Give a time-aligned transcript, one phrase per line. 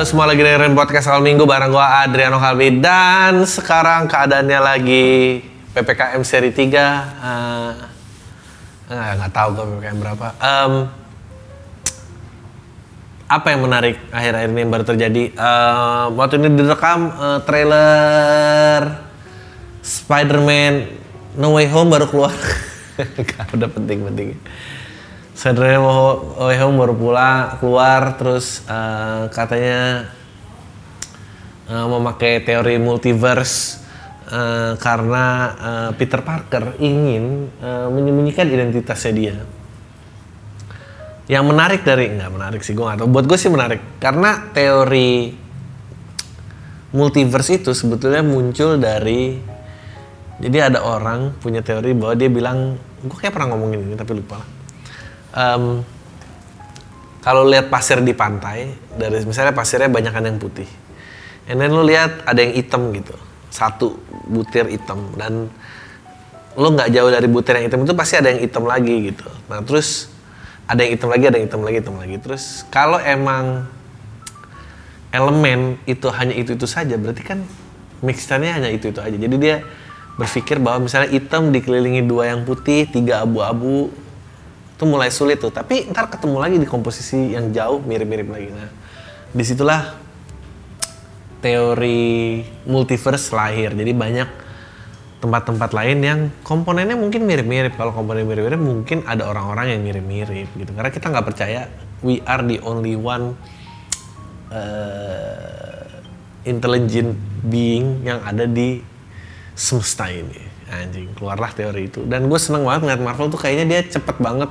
[0.00, 2.80] Halo semua lagi dengerin podcast Al Minggu bareng gua Adriano Kalbi.
[2.80, 5.44] Dan sekarang keadaannya lagi
[5.76, 6.72] PPKM seri 3
[7.20, 7.76] uh,
[8.88, 10.26] nggak tahu gua PPKM berapa.
[10.40, 10.72] Em,
[13.28, 15.36] apa yang menarik akhir-akhir ini yang baru terjadi?
[15.36, 19.04] Em, waktu ini direkam eh, trailer
[19.84, 20.96] Spider-Man
[21.36, 22.32] No Way Home baru keluar.
[23.52, 24.32] Udah penting-penting
[25.40, 30.04] Way Home baru pulang keluar terus eh, katanya
[31.64, 33.80] eh, memakai teori multiverse
[34.28, 35.24] eh, karena
[35.56, 39.36] eh, Peter Parker ingin eh, menyembunyikan identitasnya dia.
[41.24, 43.08] Yang menarik dari nggak menarik sih gue tahu.
[43.08, 45.32] Buat gue sih menarik karena teori
[46.92, 49.40] multiverse itu sebetulnya muncul dari
[50.36, 54.44] jadi ada orang punya teori bahwa dia bilang gue kayak pernah ngomongin ini tapi lupa
[54.44, 54.59] lah.
[55.30, 55.86] Em,
[57.20, 60.66] kalau lihat pasir di pantai dari misalnya pasirnya banyak yang putih.
[61.46, 63.12] And then lu lihat ada yang hitam gitu.
[63.52, 65.12] Satu butir hitam.
[65.14, 65.52] Dan
[66.56, 69.28] lu nggak jauh dari butir yang hitam itu pasti ada yang hitam lagi gitu.
[69.52, 70.10] Nah terus
[70.66, 72.16] ada yang hitam lagi ada yang hitam lagi hitam lagi.
[72.18, 73.68] Terus kalau emang
[75.12, 77.42] elemen itu hanya itu itu saja berarti kan
[78.00, 79.14] mixturnya hanya itu itu aja.
[79.14, 79.62] Jadi dia
[80.16, 83.92] berpikir bahwa misalnya hitam dikelilingi dua yang putih tiga abu-abu
[84.80, 85.52] itu mulai sulit tuh.
[85.52, 88.48] Tapi ntar ketemu lagi di komposisi yang jauh mirip-mirip lagi.
[88.48, 88.72] Nah
[89.28, 89.92] di situlah
[91.44, 93.76] teori multiverse lahir.
[93.76, 94.28] Jadi banyak
[95.20, 97.76] tempat-tempat lain yang komponennya mungkin mirip-mirip.
[97.76, 100.72] Kalau komponen mirip-mirip mungkin ada orang-orang yang mirip-mirip gitu.
[100.72, 101.68] Karena kita nggak percaya
[102.00, 103.36] we are the only one
[104.48, 106.00] uh,
[106.48, 107.20] intelligent
[107.52, 108.80] being yang ada di
[109.52, 110.48] semesta ini.
[110.72, 112.00] Anjing keluarlah teori itu.
[112.08, 114.48] Dan gue seneng banget ngeliat Marvel tuh kayaknya dia cepet banget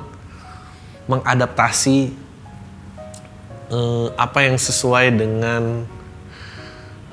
[1.09, 2.13] mengadaptasi
[3.73, 5.89] eh, apa yang sesuai dengan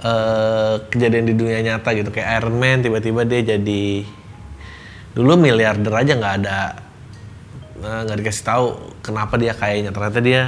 [0.04, 2.12] eh, kejadian di dunia nyata gitu.
[2.12, 4.04] Kayak Iron Man tiba-tiba dia jadi
[5.16, 6.60] dulu miliarder aja nggak ada
[7.80, 8.66] eh, nggak dikasih tahu
[9.00, 9.90] kenapa dia kayaknya.
[9.96, 10.42] Ternyata dia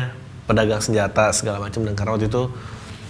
[0.45, 1.89] pedagang senjata segala macam.
[1.89, 2.53] Dan karena waktu itu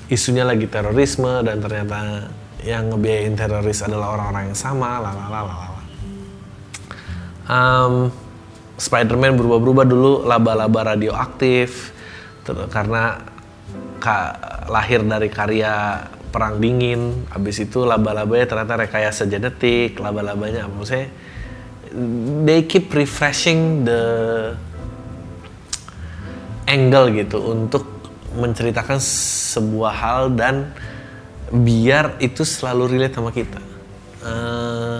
[0.09, 2.31] isunya lagi terorisme dan ternyata
[2.63, 5.79] yang ngebiayain teroris adalah orang-orang yang sama lalala
[7.49, 8.11] um,
[8.79, 11.91] Spider-Man berubah-berubah dulu laba-laba radioaktif
[12.71, 13.21] karena
[13.99, 17.27] ka- lahir dari karya perang dingin.
[17.29, 21.11] Habis itu laba-labanya ternyata rekayasa genetik laba-labanya apa maksudnya
[22.45, 24.01] they keep refreshing the
[26.69, 27.89] angle gitu untuk
[28.37, 30.71] menceritakan sebuah hal dan
[31.49, 33.61] biar itu selalu relate sama kita.
[34.21, 34.99] Eh,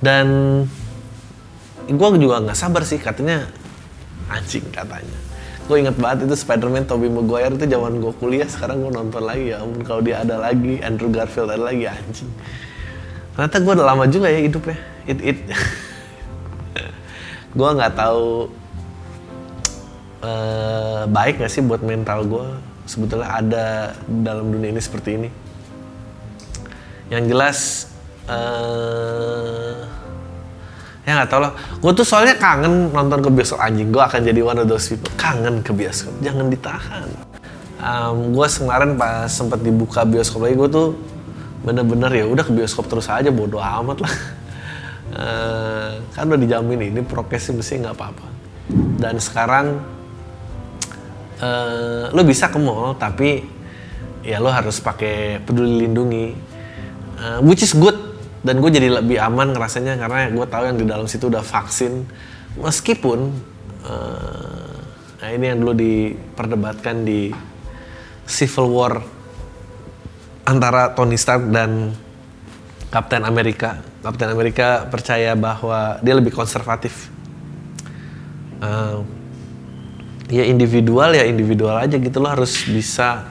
[0.00, 0.26] dan
[1.88, 3.44] gue juga nggak sabar sih katanya
[4.32, 5.18] anjing katanya.
[5.64, 9.56] Gue inget banget itu Spider-Man Tobey Maguire itu zaman gue kuliah sekarang gue nonton lagi
[9.56, 12.28] ya ampun kalau dia ada lagi Andrew Garfield ada lagi anjing.
[13.32, 14.78] Ternyata gue udah lama juga ya hidupnya
[15.08, 15.38] it it.
[17.58, 18.50] Gue nggak tahu
[20.26, 22.46] eh, baik gak sih buat mental gue
[22.84, 23.66] sebetulnya ada
[24.04, 25.28] dalam dunia ini seperti ini.
[27.12, 27.58] Yang jelas
[28.24, 30.03] eh
[31.04, 31.52] ya nggak tau lah.
[31.80, 33.60] Gue tuh soalnya kangen nonton ke bioskop.
[33.60, 35.12] Anjing gue akan jadi one of those people.
[35.20, 36.12] Kangen ke bioskop.
[36.24, 37.08] Jangan ditahan.
[37.84, 40.96] Um, gue kemarin pas sempat dibuka bioskop lagi gue tuh
[41.64, 44.14] bener-bener ya udah ke bioskop terus aja bodo amat lah.
[45.14, 48.26] Eh, kan udah dijamin ini prokesnya mesti nggak apa-apa.
[48.98, 49.78] Dan sekarang
[51.38, 53.46] eh lo bisa ke mall tapi
[54.26, 56.34] ya lo harus pakai peduli lindungi.
[57.14, 57.94] Eh, which is good
[58.44, 62.04] dan gue jadi lebih aman ngerasanya karena gue tahu yang di dalam situ udah vaksin
[62.60, 63.32] meskipun
[63.88, 64.76] eh,
[65.24, 67.32] nah ini yang dulu diperdebatkan di
[68.28, 68.94] Civil War
[70.44, 71.96] antara Tony Stark dan
[72.92, 73.82] Kapten Amerika.
[74.04, 77.10] Kapten Amerika percaya bahwa dia lebih konservatif.
[78.60, 78.98] Eh,
[80.30, 83.28] ya individual ya individual aja gitu lo harus bisa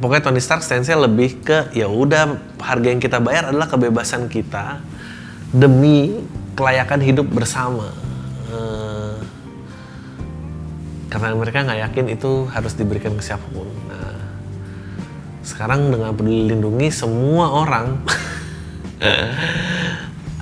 [0.00, 4.80] pokoknya Tony Stark stance-nya lebih ke ya udah harga yang kita bayar adalah kebebasan kita
[5.52, 6.24] demi
[6.56, 7.92] kelayakan hidup bersama.
[8.50, 9.16] Eh,
[11.12, 13.68] karena mereka nggak yakin itu harus diberikan ke siapa pun.
[13.92, 14.16] Nah,
[15.44, 18.00] sekarang dengan peduli lindungi semua orang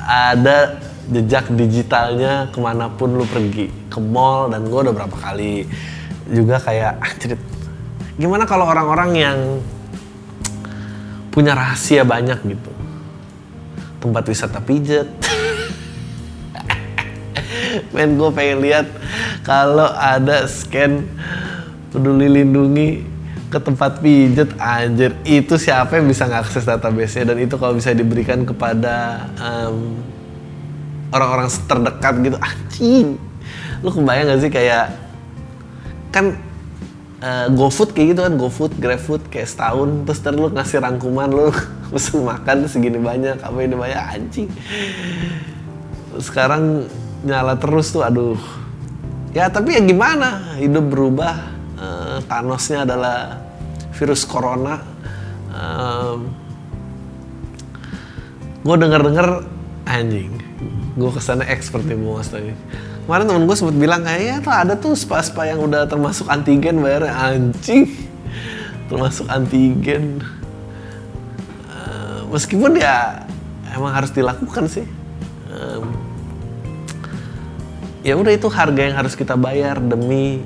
[0.06, 0.78] ada
[1.08, 3.72] jejak digitalnya ke mana pun lu pergi.
[3.90, 5.66] Ke mall dan gue udah berapa kali.
[6.28, 7.40] Juga kayak ah, cerit
[8.19, 9.38] gimana kalau orang-orang yang
[11.31, 12.73] punya rahasia banyak gitu?
[14.03, 15.06] Tempat wisata pijet.
[17.94, 18.91] Men gue pengen lihat
[19.47, 21.06] kalau ada scan
[21.94, 23.06] peduli lindungi
[23.49, 25.14] ke tempat pijet anjir.
[25.23, 27.32] Itu siapa yang bisa ngakses database-nya?
[27.32, 30.03] Dan itu kalau bisa diberikan kepada em,
[31.14, 32.37] orang-orang terdekat gitu.
[32.43, 33.09] Anjing.
[33.81, 34.91] Lu kebayang gak sih kayak
[36.11, 36.48] kan
[37.23, 41.47] eh, GoFood kayak gitu kan GoFood, GrabFood kayak setahun terus ntar lu ngasih rangkuman lu
[41.93, 44.49] pesen makan segini banyak apa ini banyak anjing.
[46.19, 46.87] Sekarang
[47.25, 48.38] nyala terus tuh aduh.
[49.37, 50.59] Ya tapi ya gimana?
[50.59, 51.35] Hidup berubah.
[51.79, 53.38] Eh, Thanosnya adalah
[53.94, 54.82] virus corona.
[58.62, 59.29] Gue denger denger
[59.87, 60.31] anjing.
[60.99, 62.55] Gue ke sana expert nih bu mas tadi
[63.08, 67.16] kemarin temen gue sempet bilang kayaknya tuh ada tuh spa-spa yang udah termasuk antigen bayarnya
[67.16, 67.88] anjing.
[68.93, 70.20] Termasuk antigen.
[71.72, 73.25] Eh, meskipun ya
[73.72, 74.84] emang harus dilakukan sih.
[75.49, 75.88] Em,
[78.05, 80.44] ya udah itu harga yang harus kita bayar demi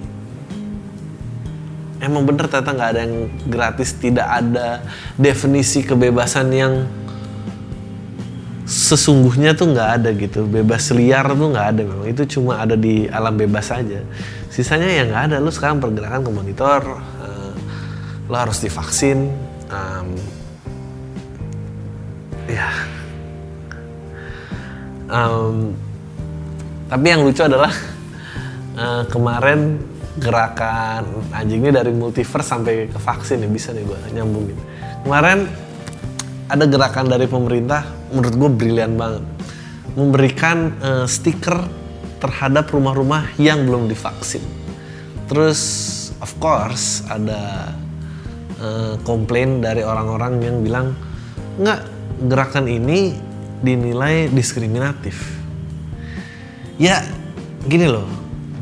[1.99, 3.17] emang bener ternyata nggak ada yang
[3.47, 4.83] gratis tidak ada
[5.19, 6.87] definisi kebebasan yang
[8.63, 10.47] sesungguhnya tuh nggak ada gitu.
[10.47, 12.07] Bebas liar tuh nggak ada memang.
[12.09, 14.03] Itu cuma ada di alam bebas saja
[14.53, 15.37] sisanya ya nggak ada.
[15.41, 16.81] Lu sekarang pergerakan ke monitor
[17.25, 17.55] eh,
[18.29, 19.33] lo harus divaksin
[19.73, 20.09] em,
[22.53, 22.71] ya.
[25.09, 25.73] Em,
[26.93, 27.73] tapi yang lucu adalah
[28.77, 29.81] eh, kemarin
[30.13, 34.59] gerakan anjingnya dari multiverse sampai ke vaksin ya bisa nih gue nyambungin.
[35.09, 35.49] Kemarin
[36.53, 39.25] ada gerakan dari pemerintah menurut gue brilian banget
[39.97, 41.65] memberikan eh, stiker
[42.23, 44.45] terhadap rumah-rumah yang belum divaksin.
[45.27, 45.61] Terus
[46.23, 47.73] of course ada
[48.61, 50.95] eh, komplain dari orang-orang yang bilang
[51.59, 51.81] nggak
[52.31, 53.17] gerakan ini
[53.63, 55.19] dinilai diskriminatif.
[56.81, 57.05] Ya
[57.67, 58.09] gini loh,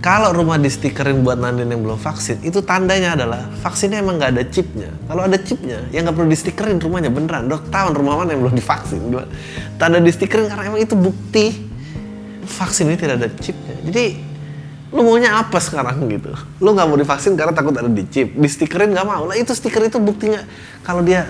[0.00, 4.32] kalau rumah di stikerin buat nandain yang belum vaksin, itu tandanya adalah vaksinnya emang nggak
[4.32, 4.88] ada chipnya.
[5.04, 7.52] Kalau ada chipnya, ya nggak perlu di stikerin rumahnya beneran.
[7.52, 8.96] Dok tahu rumah mana yang belum divaksin.
[9.12, 9.28] Gimana?
[9.76, 11.52] Tanda di stikerin karena emang itu bukti
[12.48, 13.76] vaksin ini tidak ada chipnya.
[13.84, 14.04] Jadi
[14.88, 16.32] lu maunya apa sekarang gitu?
[16.64, 19.28] Lu nggak mau divaksin karena takut ada di chip, di stikerin nggak mau.
[19.28, 20.40] Nah itu stiker itu buktinya
[20.80, 21.28] kalau dia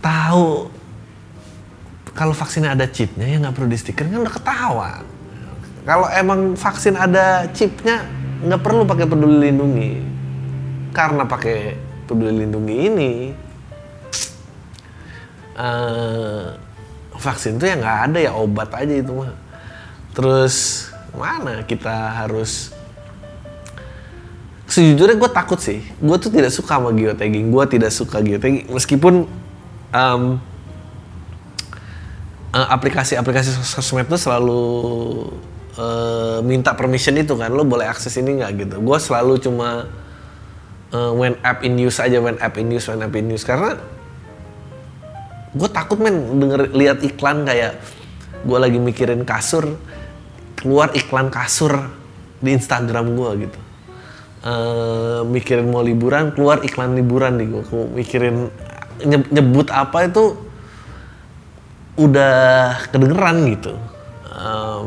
[0.00, 0.72] tahu
[2.16, 5.04] kalau vaksinnya ada chipnya ya nggak perlu di stikerin kan udah ketahuan.
[5.90, 8.06] Kalau emang vaksin ada chipnya
[8.46, 9.98] nggak perlu pakai peduli lindungi.
[10.94, 11.74] Karena pakai
[12.06, 13.12] peduli lindungi ini
[15.58, 16.46] eh,
[17.18, 19.34] vaksin tuh ya nggak ada ya obat aja itu mah.
[20.14, 22.70] Terus mana kita harus
[24.70, 29.26] sejujurnya gue takut sih gue tuh tidak suka sama geotagging gue tidak suka geotagging meskipun
[29.90, 30.38] eh,
[32.54, 34.62] aplikasi-aplikasi sos- sosmed tuh selalu
[35.76, 38.76] eh, minta permission itu kan lo boleh akses ini nggak gitu.
[38.82, 39.86] Gue selalu cuma
[40.90, 43.44] eh, when app in use aja when app in use when app in use.
[43.46, 43.76] Karena
[45.50, 47.78] gue takut men denger lihat iklan kayak
[48.40, 49.76] gue lagi mikirin kasur
[50.56, 51.90] keluar iklan kasur
[52.40, 53.60] di Instagram gue gitu.
[54.40, 57.60] Eh, mikirin mau liburan keluar iklan liburan di gue
[57.92, 58.48] mikirin
[59.04, 60.36] nye- nyebut apa itu
[62.00, 63.76] udah kedengeran gitu.
[64.32, 64.86] Em,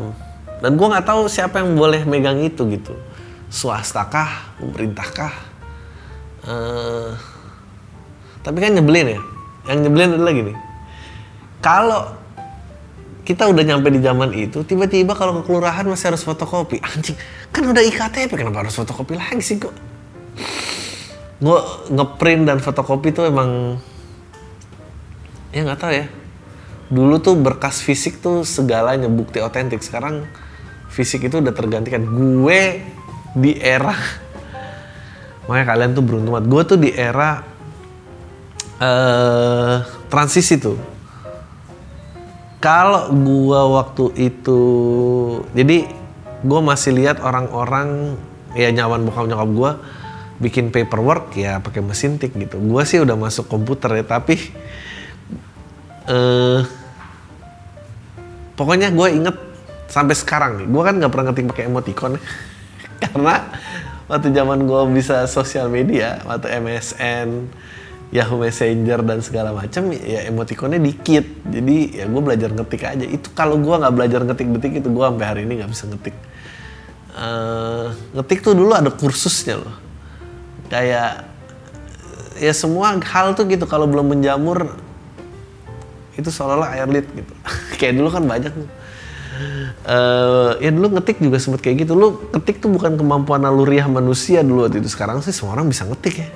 [0.64, 2.96] dan gue nggak tahu siapa yang boleh megang itu gitu.
[3.52, 4.56] Swasta kah?
[4.56, 5.34] Pemerintah kah?
[6.48, 7.12] Eh,
[8.40, 9.20] tapi kan nyebelin ya.
[9.68, 10.52] Yang nyebelin adalah gini.
[11.60, 12.02] Kalau
[13.28, 16.80] kita udah nyampe di zaman itu tiba-tiba kalau ke kelurahan masih harus fotokopi.
[16.80, 17.16] Anjing
[17.52, 19.72] kan udah iktp kenapa harus fotokopi lagi sih kok?
[21.44, 21.60] Gue
[21.92, 23.76] ngeprint dan fotokopi tuh emang
[25.52, 26.06] ya nggak tahu ya.
[26.88, 29.80] Dulu tuh berkas fisik tuh segalanya bukti otentik.
[29.80, 30.28] Sekarang
[30.94, 32.06] fisik itu udah tergantikan.
[32.06, 32.86] Gue
[33.34, 33.98] di era
[35.50, 36.46] makanya kalian tuh beruntung banget.
[36.46, 37.42] Gue tuh di era
[38.78, 40.78] eh transisi tuh.
[42.64, 44.60] Kalau gua waktu itu
[45.52, 45.84] jadi
[46.40, 48.16] gua masih lihat orang-orang
[48.56, 49.70] ya nyawan bokap nyokap gua
[50.40, 52.56] bikin paperwork ya pakai mesin tik gitu.
[52.64, 54.40] Gua sih udah masuk komputer ya tapi
[56.08, 56.60] eh
[58.56, 59.36] pokoknya gue inget
[59.88, 60.66] sampai sekarang nih.
[60.68, 62.12] Gue kan nggak pernah ngetik pakai emoticon.
[63.02, 63.34] Karena
[64.08, 67.28] waktu zaman gue bisa sosial media waktu MSN
[68.14, 71.26] Yahoo Messenger dan segala macam ya emoticonnya dikit.
[71.50, 73.06] Jadi ya gue belajar ngetik aja.
[73.06, 76.16] Itu kalau gue nggak belajar ngetik detik itu gue sampai hari ini nggak bisa ngetik.
[77.14, 79.76] Uh, ngetik tuh dulu ada kursusnya loh.
[80.70, 81.26] Kayak
[82.38, 83.66] ya semua hal tuh gitu.
[83.66, 84.78] Kalau belum menjamur
[86.14, 87.34] itu seolah-olah air lit gitu.
[87.82, 88.70] Kayak dulu kan banyak tuh
[89.86, 91.92] uh, ya dulu ngetik juga sempet kayak gitu.
[91.94, 94.90] Lu ngetik tuh bukan kemampuan naluriah manusia dulu waktu itu.
[94.90, 96.28] Sekarang sih semua orang bisa ngetik ya.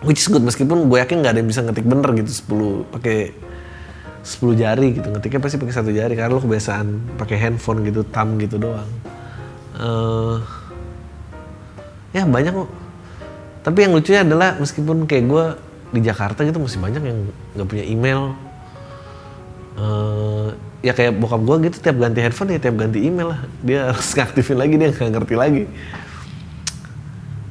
[0.00, 2.32] Which is good meskipun gue yakin nggak ada yang bisa ngetik bener gitu
[2.88, 3.18] 10 pakai
[4.24, 5.08] 10 jari gitu.
[5.12, 8.88] Ngetiknya pasti pakai satu jari karena lu kebiasaan pakai handphone gitu tam gitu doang.
[9.76, 10.40] Uh,
[12.16, 12.70] ya banyak kok.
[13.60, 15.44] Tapi yang lucunya adalah meskipun kayak gue
[15.90, 17.18] di Jakarta gitu masih banyak yang
[17.58, 18.32] nggak punya email.
[19.76, 23.40] Uh, ya kayak bokap gue gitu tiap ganti handphone ya tiap ganti email lah.
[23.60, 25.64] Dia harus ngaktifin lagi dia nggak ngerti lagi.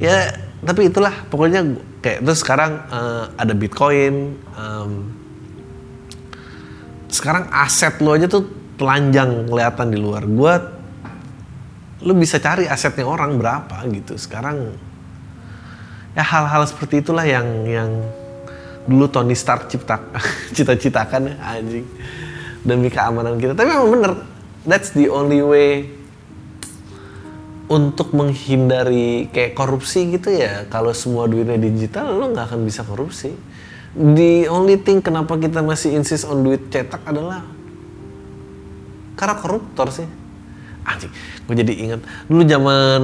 [0.01, 4.91] Ya tapi itulah pokoknya kayak terus sekarang uh, ada bitcoin um,
[7.07, 10.23] sekarang aset lo aja tuh telanjang kelihatan di luar.
[10.25, 10.53] Gue
[11.99, 14.17] lu bisa cari asetnya orang berapa gitu.
[14.17, 14.73] Sekarang
[16.17, 17.89] ya hal-hal seperti itulah yang yang
[18.89, 20.01] dulu Tony Stark cipta
[20.55, 21.85] cita-citakan anjing
[22.63, 23.55] demi keamanan kita.
[23.55, 24.13] Tapi memang bener
[24.67, 25.87] that's the only way
[27.69, 30.65] untuk menghindari kayak korupsi gitu ya.
[30.67, 33.31] Kalau semua duitnya digital lo nggak akan bisa korupsi.
[33.93, 37.45] The only thing kenapa kita masih insist on duit cetak adalah
[39.17, 40.09] karena koruptor sih.
[40.85, 41.13] Anjing
[41.45, 43.01] gue jadi ingat dulu zaman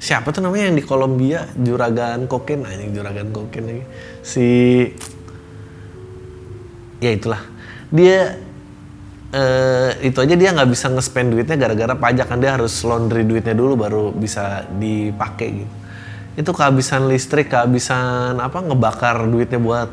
[0.00, 1.46] siapa tuh namanya yang di Kolombia?
[1.54, 3.84] Juragan kokain anjing juragan kokain lagi.
[4.26, 4.46] Si
[7.00, 7.42] ya itulah.
[7.90, 8.38] Dia
[9.34, 12.38] uh, itu aja dia nggak bisa nge-spend duitnya gara-gara pajak kan.
[12.38, 15.74] Dia harus laundry duitnya dulu baru bisa dipakai gitu.
[16.38, 19.90] Itu kehabisan listrik kehabisan apa ngebakar duitnya buat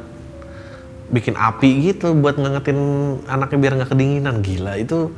[1.08, 2.80] bikin api gitu buat ngangetin
[3.26, 4.44] anaknya biar nggak kedinginan.
[4.44, 5.10] Gila itu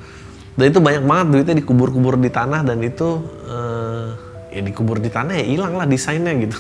[0.56, 4.12] dan itu banyak banget duitnya dikubur-kubur di tanah dan itu uh,
[4.54, 6.60] ya dikubur di tanah ya hilang lah desainnya gitu.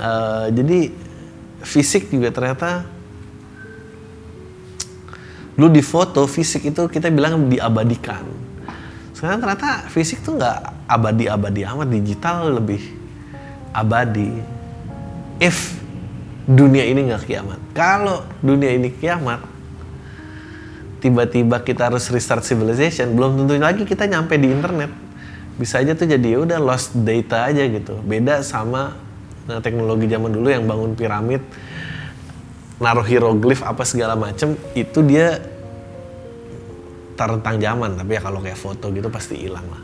[0.00, 0.88] Uh, jadi
[1.60, 2.88] fisik juga ternyata
[5.60, 8.24] lu di foto fisik itu kita bilang diabadikan.
[9.12, 11.88] Sekarang ternyata fisik tuh nggak abadi-abadi amat.
[11.92, 12.80] Digital lebih
[13.76, 14.40] abadi.
[15.36, 15.76] If
[16.48, 17.60] dunia ini nggak kiamat.
[17.76, 19.44] Kalau dunia ini kiamat
[21.04, 24.88] tiba-tiba kita harus restart civilization belum tentu lagi kita nyampe di internet.
[25.60, 28.00] Bisa aja tuh jadi ya udah lost data aja gitu.
[28.00, 28.96] Beda sama
[29.44, 31.44] nah, teknologi zaman dulu yang bangun piramid
[32.80, 35.36] naruh hieroglif apa segala macem itu dia
[37.20, 39.82] terentang zaman tapi ya kalau kayak foto gitu pasti hilang lah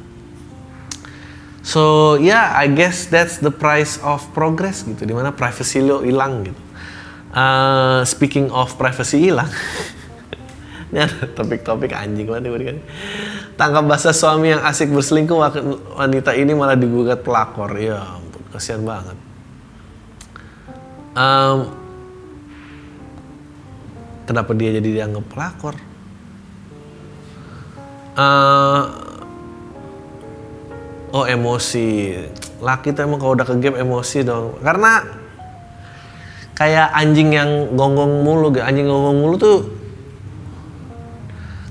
[1.61, 6.49] so yeah I guess that's the price of progress gitu di mana privacy lo hilang
[6.49, 6.63] gitu
[7.37, 9.53] uh, speaking of privacy hilang
[10.97, 12.81] ini ada topik-topik anjing banget nih
[13.57, 15.41] Tangkap bahasa suami yang asik berselingkuh,
[15.97, 17.73] wanita ini malah digugat pelakor.
[17.81, 19.17] Ya ampun, kasihan banget.
[21.17, 21.73] Um,
[24.29, 25.75] kenapa dia jadi dianggap pelakor?
[28.17, 28.81] Uh,
[31.13, 32.17] oh emosi.
[32.65, 34.57] Laki tuh emang kalau udah ke game emosi dong.
[34.65, 35.05] Karena
[36.57, 39.61] kayak anjing yang gonggong mulu, anjing gonggong mulu tuh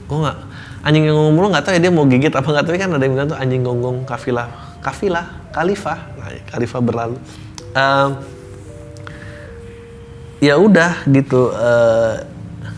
[0.06, 0.38] gue nggak
[0.86, 3.04] anjing yang ngomong mulu nggak tahu ya dia mau gigit apa nggak tahu kan ada
[3.04, 4.50] yang bilang tuh anjing gonggong kafilah
[4.86, 7.18] kafilah kalifah nah, ya, kalifah berlalu
[7.74, 8.10] um,
[10.38, 12.22] ya udah gitu uh,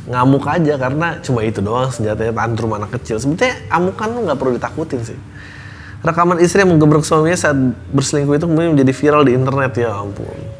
[0.08, 4.52] ngamuk aja karena cuma itu doang senjatanya tantrum anak kecil sebetulnya amukan lu nggak perlu
[4.56, 5.20] ditakutin sih
[6.00, 7.60] rekaman istri yang menggebrak suaminya saat
[7.92, 10.58] berselingkuh itu kemudian menjadi viral di internet ya ampun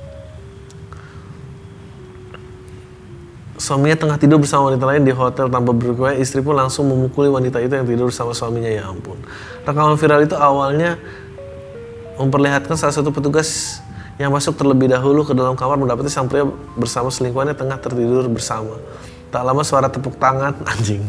[3.58, 7.58] Suaminya tengah tidur bersama wanita lain di hotel tanpa berkuah, istri pun langsung memukuli wanita
[7.58, 8.70] itu yang tidur bersama suaminya.
[8.70, 9.18] Ya ampun.
[9.66, 10.94] Rekaman viral itu awalnya
[12.22, 13.82] memperlihatkan salah satu petugas
[14.22, 16.46] yang masuk terlebih dahulu ke dalam kamar mendapati sang pria
[16.78, 18.78] bersama selingkuhannya tengah tertidur bersama.
[19.28, 21.04] Tak lama suara tepuk tangan anjing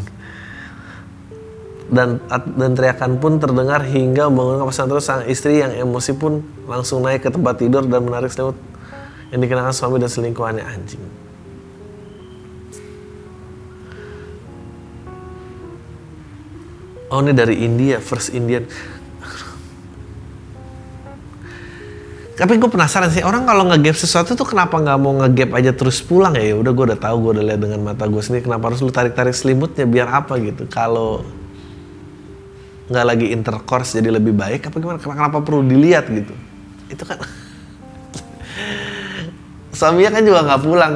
[1.89, 2.21] dan
[2.61, 7.25] dan teriakan pun terdengar hingga membangunkan pasangan terus sang istri yang emosi pun langsung naik
[7.25, 8.61] ke tempat tidur dan menarik selimut
[9.33, 11.01] yang dikenakan suami dan selingkuhannya anjing.
[17.09, 18.69] oh ini dari India first Indian
[22.39, 25.99] tapi gue penasaran sih orang kalau ngegap sesuatu tuh kenapa nggak mau ngegap aja terus
[25.99, 26.55] pulang ya?
[26.55, 28.47] Ya udah gue udah tahu gue udah lihat dengan mata gue sendiri.
[28.47, 30.71] Kenapa harus lu tarik tarik selimutnya biar apa gitu?
[30.71, 31.27] Kalau
[32.87, 35.03] nggak lagi intercourse jadi lebih baik apa gimana?
[35.03, 36.31] Kenapa perlu dilihat gitu?
[36.87, 37.19] Itu kan
[39.79, 40.93] suaminya kan juga nggak pulang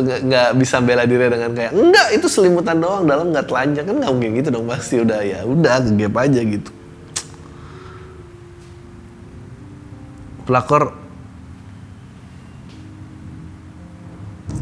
[0.00, 4.12] nggak bisa bela diri dengan kayak enggak itu selimutan doang dalam nggak telanjang kan nggak
[4.16, 6.72] mungkin gitu dong pasti udah ya udah ngegap aja gitu
[10.46, 10.94] pelakor.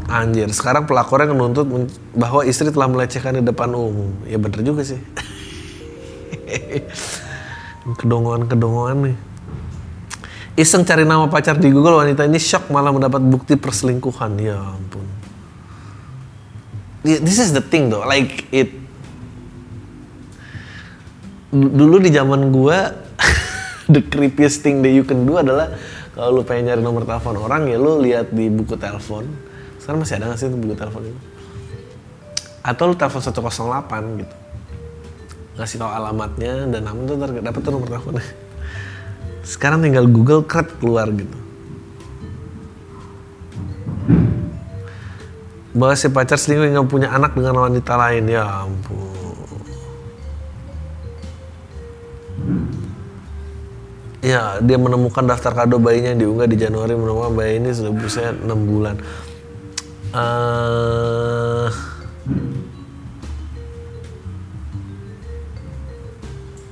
[0.09, 1.65] Anjir sekarang pelakornya menuntut
[2.13, 4.11] bahwa istri telah melecehkan di depan umum.
[4.25, 4.99] Ya bener juga sih.
[8.01, 9.17] Kedongoan-kedongoan nih.
[10.55, 14.39] Iseng cari nama pacar di Google wanita ini shock malah mendapat bukti perselingkuhan.
[14.39, 15.05] Ya ampun.
[17.05, 18.01] This is the thing though.
[18.07, 18.73] Like it
[21.55, 23.04] dulu di zaman gua
[23.89, 25.69] the creepiest thing that you can do adalah
[26.15, 29.27] kalau lu pengen nyari nomor telepon orang ya lu lihat di buku telepon.
[29.77, 31.19] Sekarang masih ada nggak sih buku telepon itu?
[32.65, 34.35] Atau lu telepon 108 gitu.
[35.55, 38.25] Ngasih tahu alamatnya dan namun tuh dapat tuh nomor teleponnya.
[39.51, 41.37] Sekarang tinggal Google kret keluar gitu.
[45.75, 49.15] Bahwa si pacar selingkuh nggak punya anak dengan wanita lain ya ampun.
[54.25, 58.33] Ya, dia menemukan daftar kado bayinya yang diunggah di Januari menemukan bayi ini sudah berusia
[58.33, 58.97] 6 bulan.
[60.09, 61.69] Uh,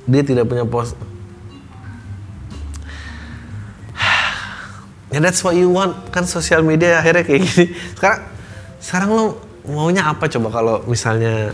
[0.10, 0.98] dia tidak punya pos.
[5.14, 7.70] Ya that's what you want kan sosial media akhirnya kayak gini.
[7.94, 8.22] Sekarang
[8.82, 9.26] sekarang lo
[9.70, 11.54] maunya apa coba kalau misalnya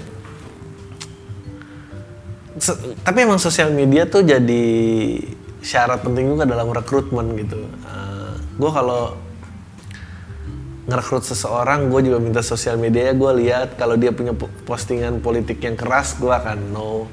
[3.04, 4.64] tapi emang sosial media tuh jadi
[5.60, 7.60] syarat penting juga dalam rekrutmen gitu.
[7.84, 9.16] Uh, gue kalau
[10.90, 14.34] ngerekrut seseorang, gue juga minta sosial media gue lihat kalau dia punya
[14.66, 17.06] postingan politik yang keras, gue akan no.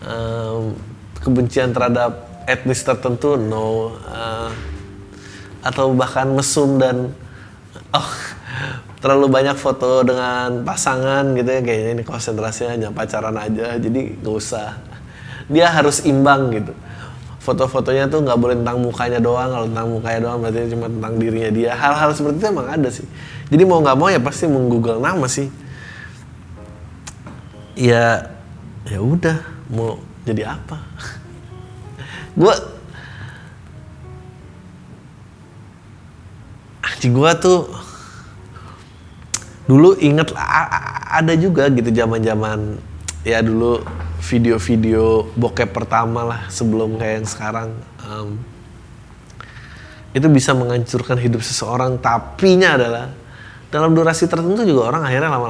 [0.00, 0.72] Um,
[1.20, 4.00] kebencian terhadap etnis tertentu, no.
[4.08, 4.48] Uh,
[5.60, 7.12] atau bahkan mesum dan
[7.92, 8.10] oh
[9.04, 14.34] terlalu banyak foto dengan pasangan gitu ya kayaknya ini konsentrasinya hanya pacaran aja jadi gak
[14.36, 14.76] usah
[15.48, 16.72] dia harus imbang gitu
[17.40, 19.48] foto-fotonya tuh nggak boleh tentang mukanya doang.
[19.48, 21.70] Kalau tentang mukanya doang berarti cuma tentang dirinya dia.
[21.72, 23.06] Hal-hal seperti itu emang ada sih.
[23.48, 25.48] Jadi mau nggak mau ya pasti menggoogle nama sih.
[27.80, 28.28] Ya
[28.84, 29.40] ya udah.
[29.72, 29.98] Mau
[30.28, 30.76] jadi apa?
[32.40, 32.54] Gue
[37.00, 37.64] anjing gue tuh
[39.64, 40.36] dulu inget
[41.08, 42.76] ada juga gitu zaman-zaman
[43.20, 43.84] ya dulu
[44.20, 47.68] video-video bokep pertama lah sebelum kayak yang sekarang.
[48.04, 48.40] Um,
[50.10, 53.06] itu bisa menghancurkan hidup seseorang tapinya adalah
[53.70, 55.48] dalam durasi tertentu juga orang akhirnya lama,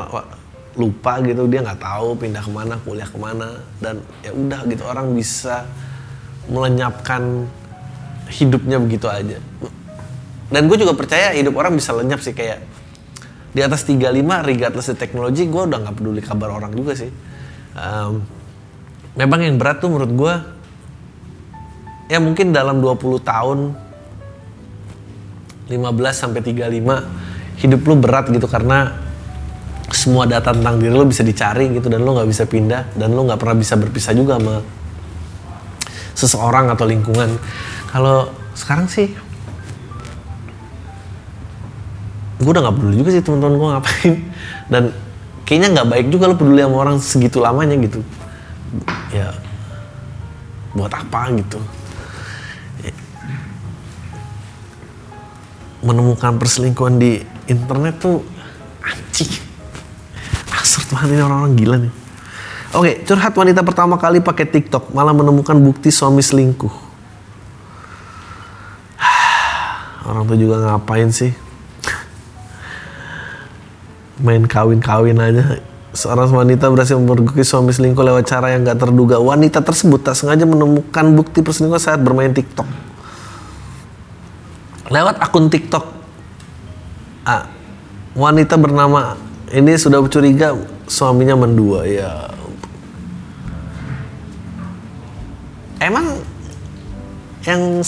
[0.77, 1.49] lupa gitu.
[1.49, 3.49] Dia nggak tahu pindah ke mana kuliah ke mana
[3.81, 4.83] dan ya udah gitu.
[4.85, 5.65] Orang bisa
[6.51, 7.49] melenyapkan
[8.29, 9.39] hidupnya begitu aja.
[10.51, 12.61] Dan gue juga percaya hidup orang bisa lenyap sih kayak
[13.51, 14.07] di atas 35
[14.47, 17.11] regardless the teknologi gue udah nggak peduli kabar orang juga sih
[17.81, 18.21] um,
[19.17, 20.35] memang yang berat tuh menurut gue
[22.13, 23.59] ya mungkin dalam 20 tahun
[25.71, 25.79] 15
[26.11, 28.99] sampai 35 hidup lu berat gitu karena
[29.91, 33.27] semua data tentang diri lu bisa dicari gitu dan lu nggak bisa pindah dan lu
[33.27, 34.63] nggak pernah bisa berpisah juga sama
[36.15, 37.39] seseorang atau lingkungan.
[37.91, 39.11] Kalau sekarang sih
[42.41, 44.15] gue udah nggak peduli juga sih teman-teman gue ngapain.
[44.73, 44.85] Dan
[45.51, 48.07] kayaknya nggak baik juga lo peduli sama orang segitu lamanya gitu.
[49.11, 49.35] Ya
[50.71, 51.59] buat apa gitu?
[55.83, 57.19] Menemukan perselingkuhan di
[57.51, 58.23] internet tuh
[58.79, 59.27] anjing.
[60.55, 61.93] Absurd banget ini orang-orang gila nih.
[62.71, 66.71] Oke curhat wanita pertama kali pakai TikTok malah menemukan bukti suami selingkuh.
[70.07, 71.50] Orang tuh juga ngapain sih
[74.21, 79.19] main kawin-kawin aja Seorang wanita berhasil memergoki suami selingkuh lewat cara yang gak terduga.
[79.19, 82.69] Wanita tersebut tak sengaja menemukan bukti perselingkuhan saat bermain TikTok.
[84.87, 85.83] Lewat akun TikTok,
[87.27, 87.43] ah,
[88.15, 89.19] wanita bernama
[89.51, 90.55] ini sudah curiga
[90.87, 91.87] suaminya mendua.
[91.87, 92.31] Ya,
[95.83, 96.23] emang
[97.47, 97.83] yang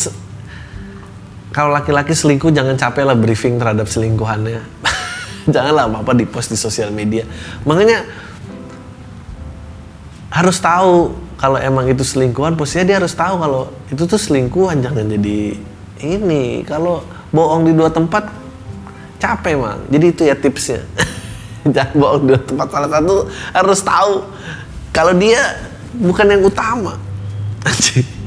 [1.55, 4.63] kalau laki-laki selingkuh jangan capek lah briefing terhadap selingkuhannya.
[5.47, 7.27] Janganlah apa-apa di post di sosial media.
[7.67, 8.07] Makanya
[10.33, 15.07] harus tahu kalau emang itu selingkuhan posisinya dia harus tahu kalau itu tuh selingkuhan jangan
[15.07, 15.59] jadi
[16.03, 16.63] ini.
[16.63, 17.03] Kalau
[17.35, 18.31] bohong di dua tempat
[19.19, 19.81] capek mang.
[19.91, 20.83] Jadi itu ya tipsnya.
[21.75, 22.67] Jangan bohong di dua tempat.
[22.71, 23.17] Salah satu
[23.55, 24.13] harus tahu
[24.95, 25.41] kalau dia
[25.93, 26.97] bukan yang utama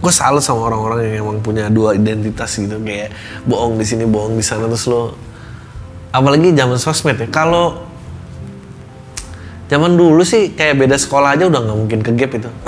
[0.00, 3.12] gue salut sama orang-orang yang emang punya dua identitas gitu kayak
[3.44, 5.12] bohong di sini bohong di sana terus lo
[6.10, 7.90] apalagi zaman sosmed ya kalau
[9.70, 12.50] zaman dulu sih kayak beda sekolah aja udah nggak mungkin ke gap itu.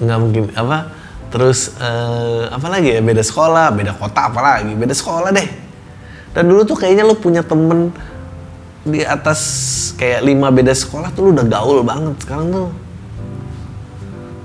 [0.00, 0.96] Nggak mungkin apa
[1.28, 5.48] terus eh, apa lagi ya beda sekolah beda kota apalagi beda sekolah deh.
[6.32, 7.92] Dan dulu tuh kayaknya lo punya temen
[8.80, 9.40] di atas
[10.00, 12.68] kayak lima beda sekolah tuh lu udah gaul banget sekarang tuh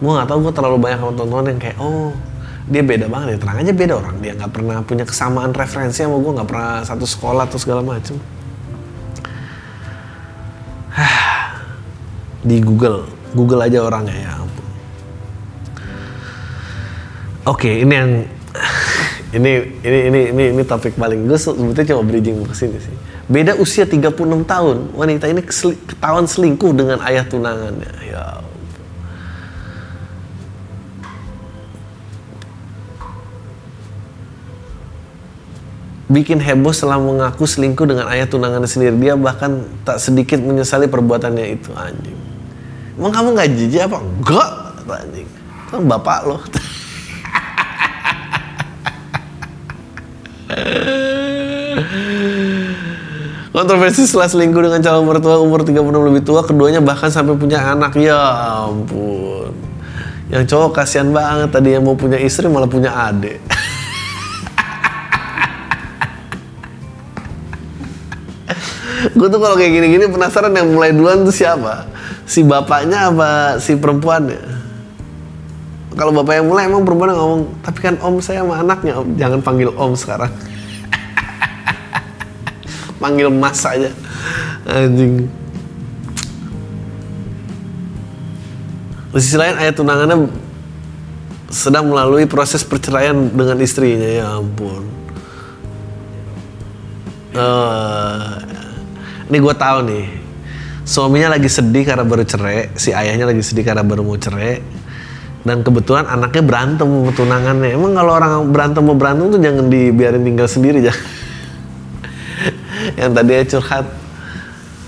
[0.06, 2.14] gue nggak tahu gue terlalu banyak sama teman-teman yang kayak oh
[2.66, 3.38] dia beda banget ya.
[3.42, 4.16] Terang aja beda orang.
[4.22, 8.18] Dia nggak pernah punya kesamaan referensi sama gue nggak pernah satu sekolah atau segala macem.
[12.50, 13.10] Di Google.
[13.34, 14.46] Google aja orangnya ya
[17.46, 18.12] oke ini yang
[19.38, 19.52] ini
[19.86, 22.96] ini ini ini ini topik paling gue sebetulnya cuma bridging ke sini sih.
[23.26, 24.14] Beda usia 36
[24.46, 25.42] tahun wanita ini
[25.90, 27.92] ketahuan selingkuh dengan ayah tunangannya.
[28.06, 28.45] Ya
[36.06, 38.94] bikin heboh setelah mengaku selingkuh dengan ayah tunangannya sendiri.
[38.98, 42.18] Dia bahkan tak sedikit menyesali perbuatannya itu anjing.
[42.96, 43.98] Emang kamu nggak jijik apa?
[44.00, 44.50] Enggak,
[44.88, 45.28] anjing.
[45.74, 46.38] Kan bapak lo.
[53.56, 57.96] Kontroversi setelah selingkuh dengan calon mertua umur 36 lebih tua, keduanya bahkan sampai punya anak.
[57.96, 58.20] Ya
[58.68, 59.56] ampun.
[60.28, 63.40] Yang cowok kasihan banget tadi yang mau punya istri malah punya adik.
[69.16, 71.88] gue tuh kalau kayak gini-gini penasaran yang mulai duluan tuh siapa?
[72.28, 74.44] Si bapaknya apa si perempuannya?
[75.96, 79.08] Kalau bapak yang mulai emang perempuan yang ngomong tapi kan om saya sama anaknya om.
[79.16, 80.32] Jangan panggil om sekarang.
[83.02, 83.88] Panggil mas aja.
[84.68, 85.32] Anjing.
[89.16, 90.28] Di sisi lain ayah tunangannya
[91.48, 94.04] sedang melalui proses perceraian dengan istrinya.
[94.04, 94.84] Ya ampun.
[97.36, 98.55] Eh,
[99.30, 100.06] ini gue tahu nih.
[100.86, 104.62] Suaminya lagi sedih karena baru cerai si ayahnya lagi sedih karena baru mau cerai
[105.42, 107.74] dan kebetulan anaknya berantem sama tunangannya.
[107.74, 111.06] Emang kalau orang berantem mau berantem tuh jangan dibiarin tinggal sendiri jangan.
[113.02, 113.86] Yang tadi curhat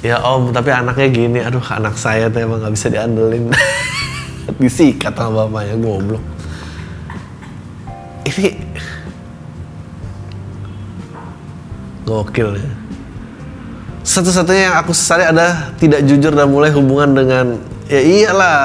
[0.06, 3.50] ya om tapi anaknya gini aduh anak saya tuh emang nggak bisa diandelin.
[4.62, 6.24] Disikat sama bapaknya goblok.
[8.22, 8.54] Ini
[12.06, 12.87] gokil ya
[14.08, 17.46] satu-satunya yang aku sesali adalah tidak jujur dan mulai hubungan dengan
[17.92, 18.60] ya iyalah.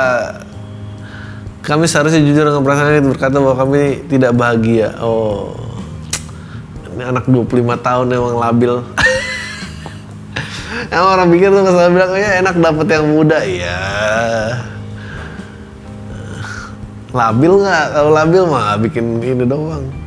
[1.67, 4.95] Kami seharusnya jujur dengan perasaan itu berkata bahwa kami tidak bahagia.
[5.03, 5.55] Oh.
[6.95, 8.75] Ini anak 25 tahun emang labil.
[10.93, 13.39] Emang orang pikir tuh masalah bilang oh ya enak dapet yang muda.
[13.43, 13.79] Iya.
[17.17, 17.87] Labil nggak?
[17.97, 20.02] Kalau labil mah bikin ini doang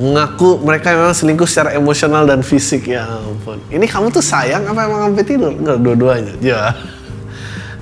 [0.00, 2.88] mengaku mereka memang selingkuh secara emosional dan fisik.
[2.88, 3.60] Ya ampun.
[3.68, 5.52] Ini kamu tuh sayang apa emang sampai tidur?
[5.52, 6.32] Enggak dua-duanya.
[6.40, 6.72] Ya.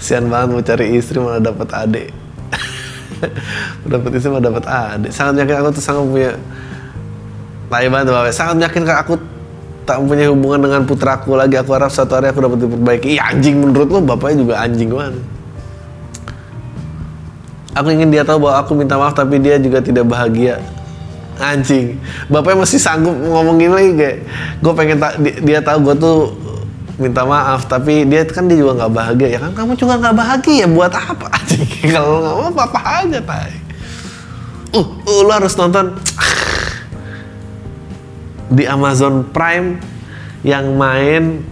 [0.03, 2.09] Sian banget mau cari istri malah dapat adik.
[3.91, 5.11] Dapat istri malah dapat adik.
[5.15, 6.33] Sangat yakin aku tuh sangat punya
[7.69, 9.15] tai banget bapak sangat yakin aku
[9.85, 11.55] tak punya hubungan dengan putraku lagi.
[11.59, 13.19] Aku harap suatu hari aku dapat diperbaiki.
[13.19, 15.23] Anjing menurut lo bapaknya juga anjing banget.
[17.79, 20.59] Aku ingin dia tahu bahwa aku minta maaf tapi dia juga tidak bahagia
[21.38, 21.98] anjing.
[22.29, 24.16] Bapaknya masih sanggup ngomongin lagi kayak
[24.61, 26.18] gue pengen ta- di- dia tahu gue tuh
[26.98, 29.29] minta maaf tapi dia kan dia juga nggak bahagia.
[29.35, 31.27] Ya kan kamu juga nggak bahagia buat apa?
[31.38, 33.53] Anjing kalau nggak mau apa aja tay
[34.74, 35.96] uh, uh lu harus nonton
[38.57, 39.81] di Amazon Prime
[40.44, 41.42] yang main.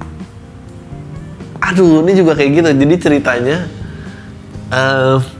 [1.60, 2.68] Aduh ini juga kayak gitu.
[2.86, 3.58] Jadi ceritanya
[4.70, 5.35] eh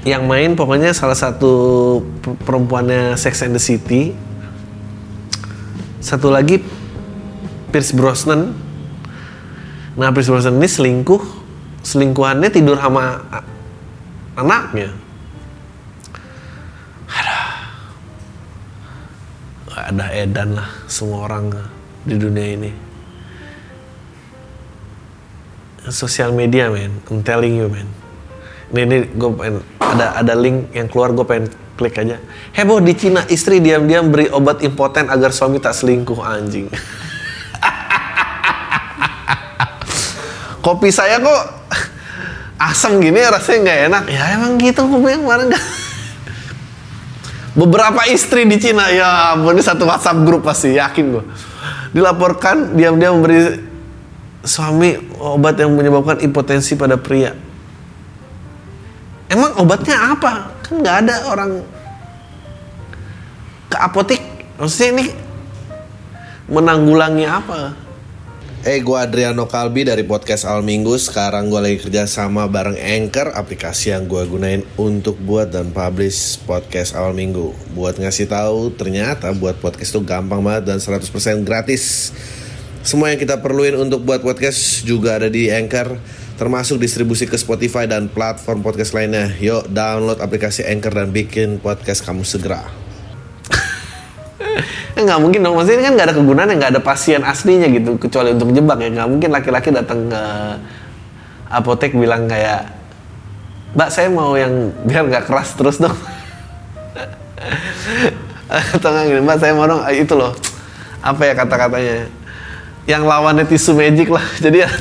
[0.00, 1.52] yang main pokoknya salah satu
[2.24, 4.16] per- perempuannya Sex and the City.
[6.00, 6.64] Satu lagi
[7.68, 8.56] Pierce Brosnan.
[10.00, 11.22] Nah Pierce Brosnan ini selingkuh.
[11.84, 13.20] Selingkuhannya tidur sama
[14.36, 14.92] anaknya.
[19.80, 21.50] Ada edan lah semua orang
[22.06, 22.70] di dunia ini.
[25.90, 27.02] Sosial media men.
[27.10, 27.99] I'm telling you men
[28.70, 32.22] nih nih gue pengen ada ada link yang keluar gue pengen klik aja.
[32.54, 36.70] Heboh di Cina istri diam-diam beri obat impoten agar suami tak selingkuh anjing.
[40.64, 41.42] Kopi saya kok
[42.60, 44.04] asam gini rasanya nggak enak.
[44.12, 45.48] Ya emang gitu kopi yang kemarin.
[45.50, 45.64] Nggak
[47.60, 51.24] beberapa istri di Cina ya ampun ini satu WhatsApp grup pasti yakin gue
[51.90, 53.58] dilaporkan diam-diam memberi
[54.46, 57.34] suami obat yang menyebabkan impotensi pada pria
[59.30, 61.50] emang obatnya apa kan nggak ada orang
[63.70, 64.22] ke apotek
[64.58, 65.06] maksudnya ini
[66.50, 67.90] menanggulangi apa
[68.60, 70.92] Eh, gue Adriano Kalbi dari podcast Al Minggu.
[71.00, 76.36] Sekarang gue lagi kerja sama bareng Anchor, aplikasi yang gue gunain untuk buat dan publish
[76.44, 77.56] podcast Al Minggu.
[77.72, 81.08] Buat ngasih tahu, ternyata buat podcast itu gampang banget dan 100%
[81.40, 82.12] gratis.
[82.84, 85.96] Semua yang kita perluin untuk buat podcast juga ada di Anchor,
[86.40, 89.28] termasuk distribusi ke Spotify dan platform podcast lainnya.
[89.36, 92.64] Yuk, download aplikasi Anchor dan bikin podcast kamu segera.
[94.96, 98.32] Ya nggak mungkin dong, maksudnya kan nggak ada kegunaan, nggak ada pasien aslinya gitu, kecuali
[98.32, 98.88] untuk jebak ya.
[98.88, 100.22] Nggak mungkin laki-laki datang ke
[101.52, 102.72] apotek bilang kayak,
[103.76, 105.92] Mbak saya mau yang biar nggak keras terus dong.
[108.80, 110.32] Atau nggak gini, Mbak saya mau dong ah, itu loh,
[111.04, 112.08] apa ya kata-katanya,
[112.88, 114.24] yang lawannya tisu magic lah.
[114.48, 114.72] Jadi ya.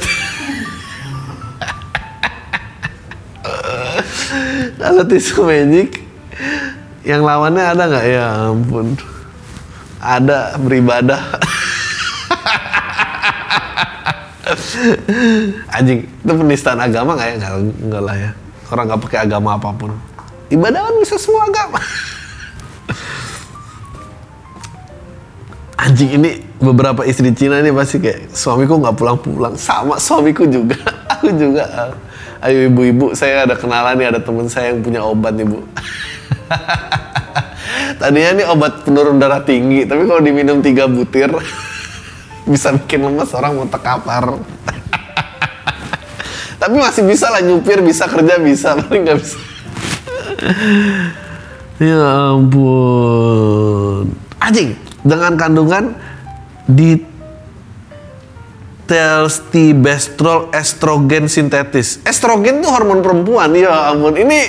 [4.79, 5.99] Kalau tisu magic,
[7.03, 8.05] yang lawannya ada nggak?
[8.07, 8.95] Ya ampun.
[9.99, 11.19] Ada beribadah.
[15.75, 17.35] Anjing itu penistaan agama nggak ya?
[17.43, 17.59] Nggak
[17.91, 18.31] nggak lah ya.
[18.71, 19.91] Orang nggak pakai agama apa pun.
[20.47, 21.83] Ibadah kan bisa semua agama.
[25.83, 29.59] Anjing ini beberapa istri Cina ini pasti kayak suamiku nggak pulang-pulang.
[29.59, 30.79] Sama suamiku juga.
[31.19, 31.67] Aku juga
[32.45, 35.59] ayo ibu-ibu saya ada kenalan nih ada teman saya yang punya obat nih bu
[37.99, 41.27] Tadinya ini obat penurun darah tinggi, tapi kalau diminum tiga butir
[42.51, 44.39] bisa bikin lemes orang mau terkapar.
[46.63, 49.37] tapi masih bisa lah nyupir, bisa kerja, bisa, paling nggak bisa.
[51.83, 54.15] ya ampun.
[54.39, 55.91] Anjing, dengan kandungan
[56.71, 57.08] di
[58.89, 62.01] telstibestrol estrogen sintetis.
[62.01, 64.17] Estrogen tuh hormon perempuan, ya ampun.
[64.17, 64.39] Ini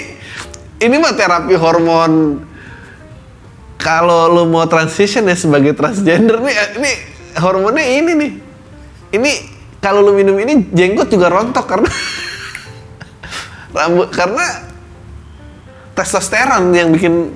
[0.81, 2.41] ini mah terapi hormon
[3.81, 6.93] kalau lu mau transition ya sebagai transgender nih eh, ini
[7.41, 8.33] hormonnya ini nih
[9.17, 9.33] ini
[9.81, 11.91] kalau lu minum ini jenggot juga rontok karena
[13.77, 14.47] rambut karena
[15.97, 17.33] testosteron yang bikin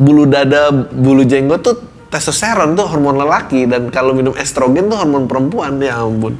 [0.00, 1.76] bulu dada bulu jenggot tuh
[2.10, 6.34] testosteron tuh hormon lelaki dan kalau minum estrogen tuh hormon perempuan ya ampun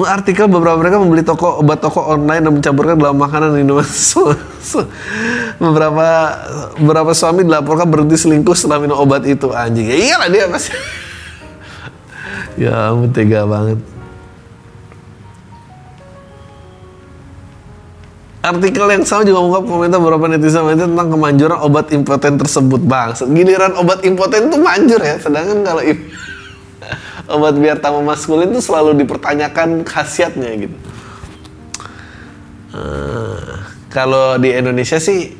[0.00, 3.84] artikel beberapa mereka membeli toko obat toko online dan mencampurkan dalam makanan minuman.
[5.62, 6.06] beberapa
[6.80, 9.84] beberapa suami dilaporkan berhenti selingkuh setelah minum obat itu anjing.
[9.84, 10.72] Ya iyalah dia pasti.
[12.64, 13.78] ya ampun tega banget.
[18.42, 23.14] Artikel yang sama juga mengungkap komentar beberapa netizen tentang kemanjuran obat impoten tersebut bang.
[23.14, 25.82] Giliran obat impoten itu manjur ya, sedangkan kalau
[27.38, 30.76] obat biar tamu maskulin itu selalu dipertanyakan khasiatnya gitu.
[32.74, 33.62] Uh,
[33.94, 35.38] kalau di Indonesia sih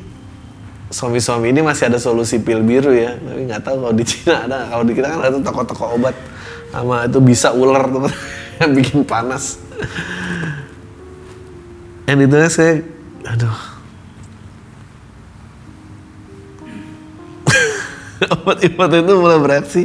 [0.87, 4.71] suami-suami ini masih ada solusi pil biru ya, tapi nggak tahu kalau di Cina ada.
[4.71, 6.15] Kalau di kita kan ada toko-toko obat
[6.71, 8.07] sama itu bisa ular tuh
[8.63, 9.59] yang bikin panas.
[12.07, 12.92] Dan itu saya,
[13.23, 13.57] aduh,
[18.39, 19.81] obat-obat itu mulai bereaksi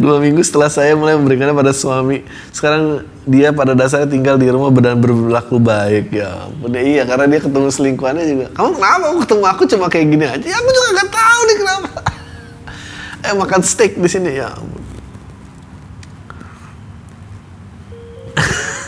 [0.00, 2.22] dua minggu setelah saya mulai memberikannya pada suami.
[2.50, 6.50] Sekarang dia pada dasarnya tinggal di rumah dan berlaku baik ya.
[6.62, 8.46] Udah iya karena dia ketemu selingkuhannya juga.
[8.54, 10.46] Kamu kenapa aku ketemu aku cuma kayak gini aja?
[10.46, 11.88] Aku juga nggak tahu nih kenapa.
[13.26, 14.50] eh makan steak di sini ya.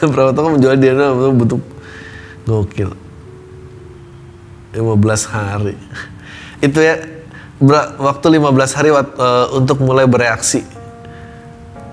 [0.12, 0.94] Berapa toko menjual dia
[1.34, 1.60] butuh
[2.46, 3.07] gokil.
[4.74, 5.74] 15 hari.
[6.66, 6.98] Itu ya
[7.98, 9.04] waktu 15 hari uh,
[9.54, 10.62] untuk mulai bereaksi.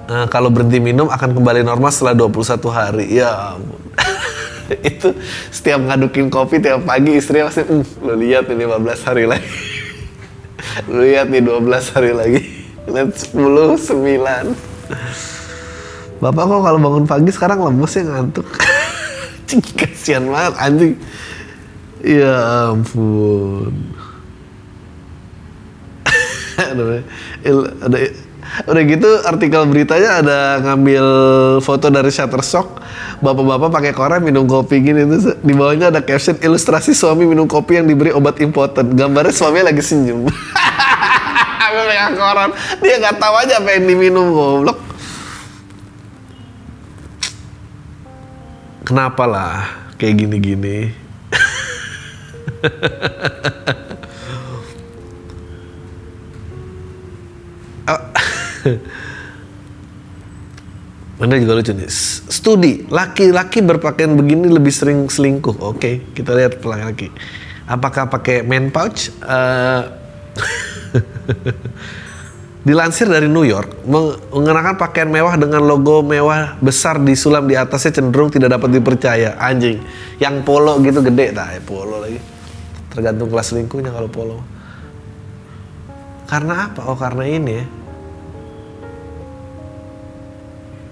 [0.06, 3.06] Nah, kalau berhenti minum akan kembali normal setelah 21 hari.
[3.18, 3.82] Ya ampun.
[4.82, 5.14] itu
[5.54, 9.50] setiap ngadukin kopi tiap pagi istrinya pasti, mm, lo lihat nih 15 hari lagi.
[10.94, 12.42] lo lihat nih 12 hari lagi.
[12.86, 14.54] Lihat 10, 9.
[16.22, 18.46] Bapak kok kalau bangun pagi sekarang lemes ya ngantuk.
[19.78, 20.94] Kasian banget anjing.
[22.06, 23.74] Ya ampun.
[26.62, 27.98] ada
[28.64, 31.06] Udah gitu artikel beritanya ada ngambil
[31.60, 32.80] foto dari Shutterstock.
[33.20, 35.04] Bapak-bapak pakai koran minum kopi gini.
[35.04, 39.74] Terus di bawahnya ada caption ilustrasi suami minum kopi yang diberi obat impoten Gambarnya suaminya
[39.74, 40.30] lagi senyum.
[41.76, 42.50] Memegang koran.
[42.80, 44.80] Dia nggak tahu aja apa yang diminum goblok.
[48.86, 49.56] Kenapa lah
[49.98, 51.05] kayak gini-gini
[61.16, 61.88] Mana juga lucu nih.
[62.28, 65.64] Studi, laki-laki berpakaian begini lebih sering selingkuh.
[65.64, 67.08] Oke, kita lihat laki-laki.
[67.66, 69.10] Apakah pakai man pouch?
[69.24, 69.96] Uh,
[72.66, 73.86] Dilansir dari New York,
[74.34, 79.38] mengenakan pakaian mewah dengan logo mewah besar di sulam di atasnya cenderung tidak dapat dipercaya.
[79.38, 79.86] Anjing,
[80.18, 82.18] yang polo gitu gede, tak ya polo lagi.
[82.96, 84.40] Tergantung kelas selingkuhnya kalau polo.
[86.26, 86.82] Karena apa?
[86.88, 87.66] Oh karena ini ya.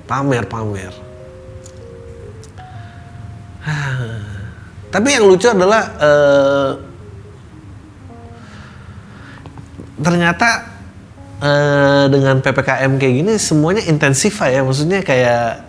[0.03, 0.93] Pamer-pamer.
[4.93, 6.75] Tapi yang lucu adalah uh,
[10.03, 10.69] ternyata
[11.39, 14.61] uh, dengan ppkm kayak gini semuanya intensify ya.
[14.61, 15.63] Maksudnya kayak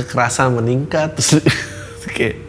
[0.00, 1.44] kekerasan meningkat terus
[2.16, 2.40] kayak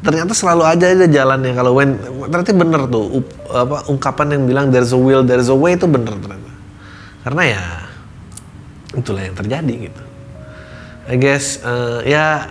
[0.00, 1.52] ternyata selalu aja ada jalannya.
[1.52, 5.56] Kalau when ternyata bener tuh up, apa ungkapan yang bilang there's a will there's a
[5.56, 6.52] way itu bener ternyata.
[7.20, 7.62] Karena ya
[8.96, 10.02] itulah yang terjadi gitu.
[11.10, 12.48] I guess uh, ya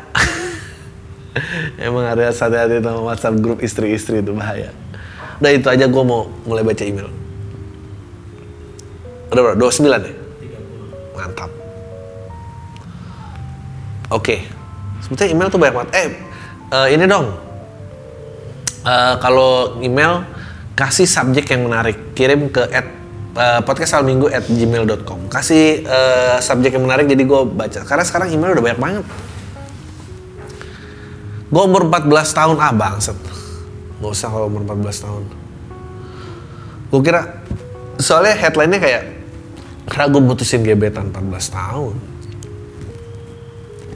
[1.85, 4.69] emang ada hati-hati sama WhatsApp grup istri-istri itu bahaya.
[5.39, 7.07] Udah itu aja gue mau mulai baca email.
[9.29, 9.57] Udah berapa?
[9.57, 10.13] 29 ya?
[11.19, 11.51] mantap.
[14.09, 14.23] Oke.
[14.23, 14.39] Okay.
[15.03, 15.91] sebetulnya email tuh banyak banget.
[15.95, 16.07] Eh
[16.73, 17.33] uh, ini dong.
[18.79, 20.23] Uh, kalau email
[20.73, 22.15] kasih subjek yang menarik.
[22.15, 22.87] Kirim ke at
[23.35, 27.79] uh, podcast minggu at gmail.com kasih uh, subjek yang menarik jadi gue baca.
[27.83, 29.05] Karena sekarang email udah banyak banget.
[31.49, 32.55] Gue umur 14 tahun.
[32.61, 33.17] Ah bangset
[33.99, 35.23] nggak usah kalau umur 14 tahun.
[36.89, 37.21] Gue kira
[37.99, 39.03] soalnya headline-nya kayak
[39.91, 41.95] karena gue mutusin gebetan 14 tahun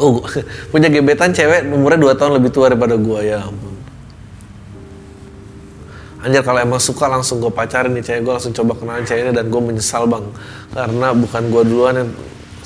[0.03, 0.19] Oh,
[0.67, 3.71] punya gebetan cewek umurnya 2 tahun lebih tua daripada gue ya ampun.
[6.19, 9.47] Anjir kalau emang suka langsung gue pacarin nih cewek gue langsung coba kenalan ceweknya dan
[9.47, 10.27] gue menyesal bang.
[10.75, 12.09] Karena bukan gue duluan yang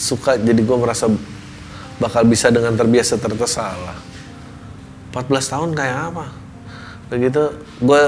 [0.02, 1.06] suka jadi gue merasa
[2.02, 3.98] bakal bisa dengan terbiasa ternyata salah
[5.14, 6.26] 14 tahun kayak apa?
[7.14, 7.54] Begitu
[7.86, 8.02] gue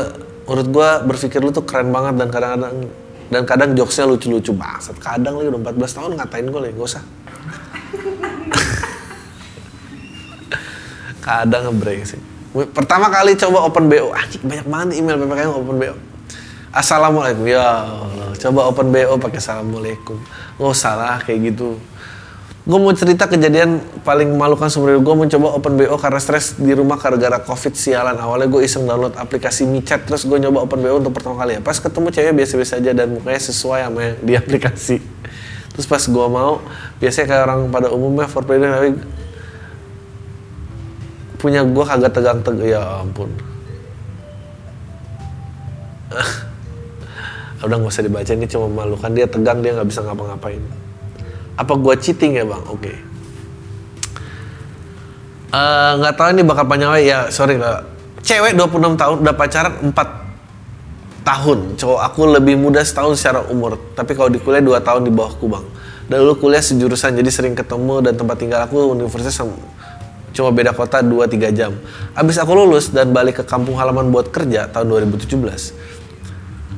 [0.50, 2.74] menurut gue berpikir lu tuh keren banget dan kadang-kadang
[3.30, 4.98] dan kadang jokesnya lucu-lucu banget.
[4.98, 7.06] Kadang lagi udah 14 tahun ngatain gue lagi gak usah
[11.30, 12.22] kadang ngebrengsek
[12.74, 15.96] pertama kali coba open BO anjing banyak banget email PPKM open BO
[16.70, 17.50] Assalamualaikum.
[17.50, 20.22] Ya Allah coba open BO pakai Assalamualaikum.
[20.62, 21.82] Nggak usah lah kayak gitu.
[22.70, 26.70] Gue mau cerita kejadian paling memalukan seumur hidup gue mencoba open BO karena stres di
[26.78, 28.14] rumah gara-gara covid sialan.
[28.22, 31.58] Awalnya gue iseng download aplikasi michat terus gue nyoba open BO untuk pertama kali.
[31.58, 35.02] Ya pas ketemu cewek biasa-biasa aja dan mukanya sesuai sama yang di aplikasi.
[35.74, 36.62] Terus pas gue mau
[37.02, 38.94] biasanya kayak orang pada umumnya for tapi
[41.40, 43.32] punya gue kagak tegang tegang ya ampun.
[47.64, 49.10] Udah nggak usah dibaca ini cuma memalukan.
[49.16, 50.60] Dia tegang dia nggak bisa ngapa-ngapain.
[51.56, 52.64] Apa gue cheating ya bang?
[52.68, 52.84] Oke.
[52.84, 52.98] Okay.
[55.98, 57.82] nggak uh, tahu ini bakal panjang ya sorry nggak
[58.22, 61.60] cewek 26 tahun udah pacaran 4 tahun.
[61.80, 63.80] Cowok aku lebih muda setahun secara umur.
[63.96, 65.66] Tapi kalau di kuliah 2 tahun di bawahku bang.
[66.10, 69.38] Dulu kuliah sejurusan jadi sering ketemu dan tempat tinggal aku universitas
[70.36, 71.74] cuma beda kota 2-3 jam.
[72.14, 75.30] Abis aku lulus dan balik ke kampung halaman buat kerja tahun 2017.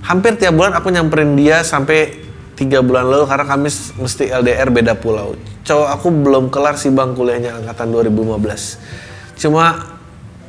[0.01, 2.21] Hampir tiap bulan aku nyamperin dia sampai
[2.57, 3.69] 3 bulan lalu karena kami
[4.01, 5.33] mesti LDR beda pulau.
[5.61, 9.37] Cowok aku belum kelar sih bang kuliahnya angkatan 2015.
[9.41, 9.97] Cuma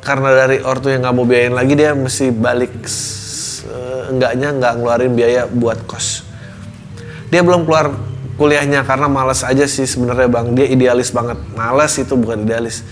[0.02, 2.74] karena dari ortu yang nggak mau biayain lagi dia mesti balik
[4.10, 6.26] enggaknya nggak ngeluarin biaya buat kos.
[7.32, 10.46] Dia belum keluar kuliahnya karena males aja sih sebenarnya bang.
[10.56, 11.38] Dia idealis banget.
[11.56, 12.86] Males itu bukan idealis.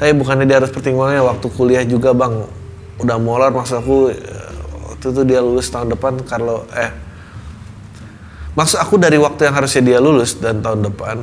[0.00, 2.48] Tapi bukannya dia harus pertimbangannya waktu kuliah juga bang
[3.00, 4.12] udah molor maksud aku
[4.92, 6.92] waktu itu dia lulus tahun depan kalau eh.
[8.50, 11.16] Maksud aku dari waktu yang harusnya dia lulus dan tahun depan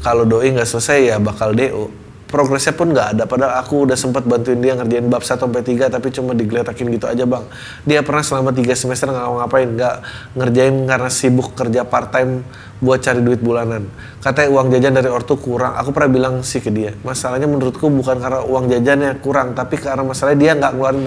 [0.00, 2.01] kalau doi nggak selesai ya bakal do
[2.32, 3.24] progresnya pun nggak ada.
[3.28, 7.04] Padahal aku udah sempat bantuin dia ngerjain bab 1 sampai 3 tapi cuma digeletakin gitu
[7.04, 7.44] aja bang.
[7.84, 9.94] Dia pernah selama 3 semester nggak ngapain nggak
[10.40, 12.40] ngerjain karena sibuk kerja part time
[12.80, 13.84] buat cari duit bulanan.
[14.24, 15.76] Katanya uang jajan dari ortu kurang.
[15.76, 20.00] Aku pernah bilang sih ke dia masalahnya menurutku bukan karena uang jajannya kurang tapi karena
[20.00, 21.00] masalahnya dia nggak ngeluarin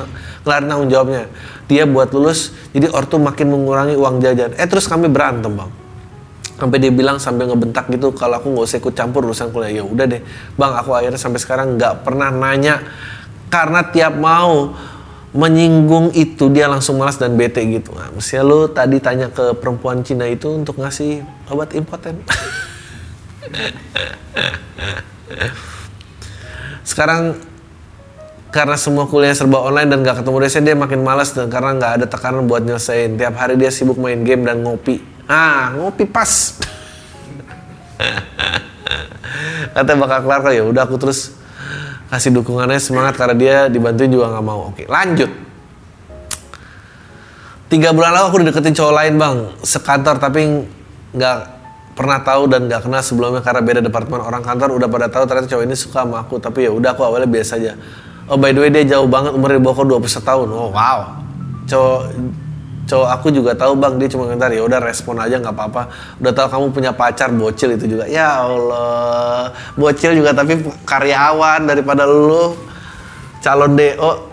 [0.45, 1.23] ngeluarin tanggung jawabnya.
[1.65, 4.53] Dia buat lulus jadi ortu makin mengurangi uang jajan.
[4.61, 5.84] Eh terus kami berantem bang
[6.55, 9.83] sampai dia bilang sambil ngebentak gitu kalau aku nggak usah ikut campur urusan kuliah.
[9.83, 10.23] Ya udah deh.
[10.55, 12.79] Bang aku akhirnya sampai sekarang nggak pernah nanya.
[13.51, 14.73] Karena tiap mau
[15.35, 17.91] menyinggung itu dia langsung malas dan bete gitu.
[17.91, 22.23] Nah, mestinya lu tadi tanya ke perempuan Cina itu untuk ngasih obat impoten.
[26.87, 27.35] Sekarang
[28.55, 31.91] karena semua kuliah serba online dan gak ketemu dosen dia makin malas dan karena nggak
[31.99, 33.19] ada tekanan buat nyelesain.
[33.19, 36.59] Tiap hari dia sibuk main game dan ngopi ah ngopi pas.
[39.75, 41.35] Katanya bakal kelar kali ya udah aku terus
[42.07, 44.71] kasih dukungannya semangat karena dia dibantuin juga nggak mau.
[44.71, 45.27] Oke lanjut.
[47.65, 49.35] Tiga bulan lalu aku udah deketin cowok lain bang.
[49.65, 50.69] Sekantor tapi
[51.11, 51.37] nggak
[51.97, 54.77] pernah tahu dan nggak kenal sebelumnya karena beda departemen orang kantor.
[54.77, 56.37] Udah pada tahu ternyata cowok ini suka sama aku.
[56.37, 57.73] Tapi ya udah aku awalnya biasa aja.
[58.29, 60.47] Oh by the way dia jauh banget umurnya di bawah 21 tahun.
[60.53, 60.99] Oh wow.
[61.65, 62.01] Cowok
[62.85, 63.97] cowok aku juga tahu bang.
[63.97, 65.89] Dia cuma komentar ya udah respon aja nggak apa-apa.
[66.21, 68.05] Udah tahu kamu punya pacar bocil itu juga.
[68.07, 69.51] Ya Allah.
[69.75, 72.55] Bocil juga tapi karyawan daripada lu
[73.41, 73.85] calon do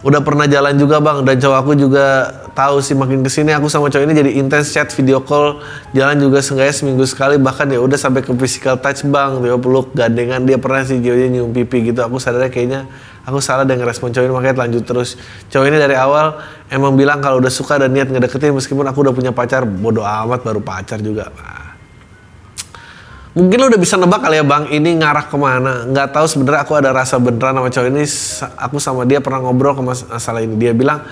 [0.00, 1.24] udah pernah jalan juga bang.
[1.28, 4.74] Dan cowok aku juga tahu sih makin ke sini aku sama cowok ini jadi intens
[4.74, 5.62] chat video call
[5.96, 7.36] jalan juga seenggaknya seminggu sekali.
[7.36, 9.44] Bahkan ya udah sampai ke physical touch bang.
[9.44, 10.48] Dia peluk gandengan.
[10.48, 12.00] Dia pernah sih dia nyium pipi gitu.
[12.00, 12.88] Aku sadarnya kayaknya
[13.24, 15.16] aku salah dengan respon cowok ini makanya lanjut terus.
[15.52, 16.40] Cowok ini dari awal
[16.72, 20.40] emang bilang kalau udah suka dan niat ngedeketin meskipun aku udah punya pacar bodoh amat
[20.44, 21.28] baru pacar juga.
[23.30, 25.86] Mungkin lo udah bisa nebak kali ya bang ini ngarah ke mana?
[25.86, 28.02] Nggak tahu sebenarnya aku ada rasa beneran sama cowok ini
[28.58, 30.58] aku sama dia pernah ngobrol ke masalah ini.
[30.58, 31.06] Dia bilang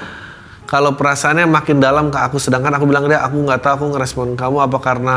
[0.69, 4.37] kalau perasaannya makin dalam ke aku sedangkan aku bilang dia aku nggak tahu aku ngerespon
[4.37, 5.17] kamu apa karena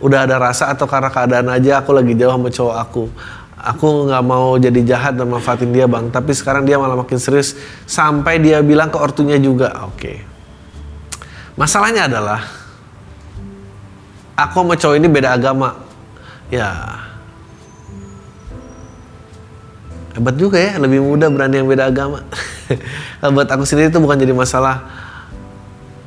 [0.00, 3.04] udah ada rasa atau karena keadaan aja aku lagi jauh sama cowok aku
[3.60, 6.08] aku nggak mau jadi jahat dan manfaatin dia bang.
[6.08, 7.56] Tapi sekarang dia malah makin serius.
[7.84, 9.96] Sampai dia bilang ke ortunya juga oke.
[9.96, 10.16] Okay.
[11.60, 12.40] masalahnya adalah
[14.32, 15.76] aku sama cowok ini beda agama.
[16.48, 16.72] Ya.
[20.16, 22.24] Hebat juga ya lebih muda berani yang beda agama.
[23.36, 24.82] Buat aku sendiri itu bukan jadi masalah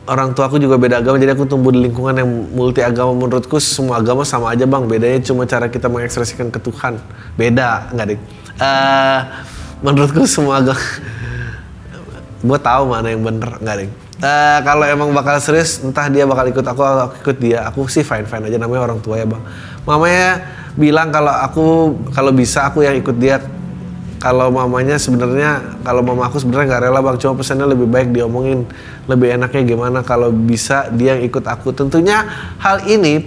[0.08, 3.60] orang tua aku juga beda agama jadi aku tumbuh di lingkungan yang multi agama menurutku
[3.60, 4.84] semua agama sama aja bang.
[4.88, 7.00] Bedanya cuma cara kita mengekspresikan ke Tuhan.
[7.40, 8.20] Beda nggak deh
[8.62, 9.20] uh,
[9.82, 10.80] menurutku semua agama
[12.48, 13.90] gue tahu mana yang bener nggak deh
[14.20, 17.88] uh, kalau emang bakal serius entah dia bakal ikut aku atau aku ikut dia aku
[17.88, 18.58] sih fine fine aja.
[18.60, 19.44] Namanya orang tua ya bang.
[19.88, 20.28] Mamanya
[20.74, 21.66] bilang kalau aku
[22.12, 23.40] kalau bisa aku yang ikut dia
[24.24, 27.20] kalau mamanya sebenarnya kalau mama aku sebenarnya nggak rela bang.
[27.20, 28.64] Cuma pesannya lebih baik diomongin.
[29.12, 31.76] Lebih enaknya gimana kalau bisa dia yang ikut aku.
[31.76, 32.24] Tentunya
[32.56, 33.20] hal ini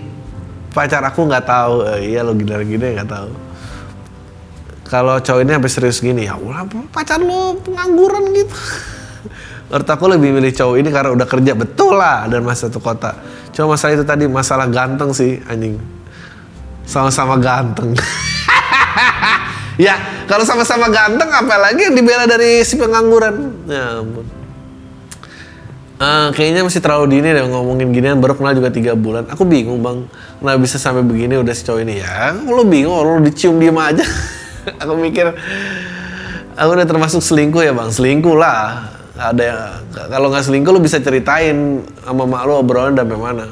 [0.72, 1.84] pacar aku nggak tahu.
[1.84, 3.28] Eh, iya lo gila gini nggak tahu.
[4.88, 8.56] Kalau cowok ini sampai serius gini ya ulah pacar lo pengangguran gitu.
[9.68, 13.20] Menurut aku lebih milih cowok ini karena udah kerja betul lah dan masih satu kota.
[13.52, 15.76] Cuma masalah itu tadi masalah ganteng sih anjing.
[16.88, 17.92] Sama-sama ganteng.
[19.76, 19.94] ya,
[20.28, 23.52] kalau sama-sama ganteng apalagi yang dibela dari si pengangguran.
[23.68, 24.26] Ya ampun.
[25.96, 29.24] Uh, kayaknya masih terlalu dini deh ngomongin ginian baru kenal juga tiga bulan.
[29.32, 30.04] Aku bingung bang,
[30.44, 32.36] kenapa bisa sampai begini udah si cowok ini ya?
[32.36, 34.04] Lo bingung, lo dicium diem aja.
[34.84, 35.32] aku mikir,
[36.52, 38.92] aku udah termasuk selingkuh ya bang, selingkuh lah.
[39.16, 39.60] Ada yang
[40.12, 43.46] kalau nggak selingkuh lo bisa ceritain sama mak lo obrolan sampai mana.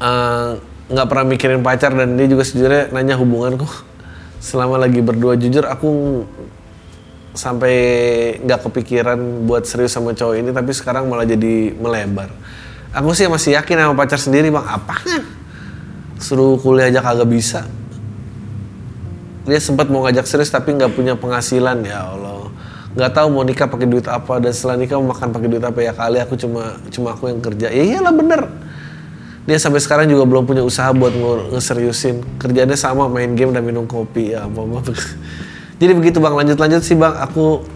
[0.00, 0.56] Uh,
[0.88, 3.68] nggak pernah mikirin pacar dan dia juga sejujurnya nanya hubunganku
[4.42, 6.26] selama lagi berdua jujur aku
[7.32, 7.74] sampai
[8.42, 12.28] nggak kepikiran buat serius sama cowok ini tapi sekarang malah jadi melebar.
[12.92, 14.66] Aku sih masih yakin sama pacar sendiri bang.
[14.66, 15.24] Apanya?
[16.18, 17.64] Suruh kuliah aja kagak bisa.
[19.46, 22.52] Dia sempat mau ngajak serius tapi nggak punya penghasilan ya Allah.
[22.92, 25.80] Nggak tahu mau nikah pakai duit apa dan setelah nikah mau makan pakai duit apa
[25.80, 27.72] ya kali aku cuma cuma aku yang kerja.
[27.72, 28.42] Ya iyalah bener
[29.42, 31.10] dia sampai sekarang juga belum punya usaha buat
[31.50, 32.38] ngeseriusin.
[32.38, 34.38] Kerjanya sama main game dan minum kopi.
[34.38, 34.62] Ya apa
[35.82, 36.34] jadi begitu bang.
[36.38, 37.10] Lanjut lanjut sih bang.
[37.26, 37.66] Aku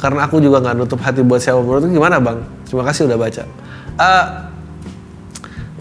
[0.00, 1.60] karena aku juga nggak nutup hati buat siapa.
[1.60, 2.40] Menurut gimana bang?
[2.64, 3.42] Terima kasih udah baca.
[4.00, 4.26] Uh,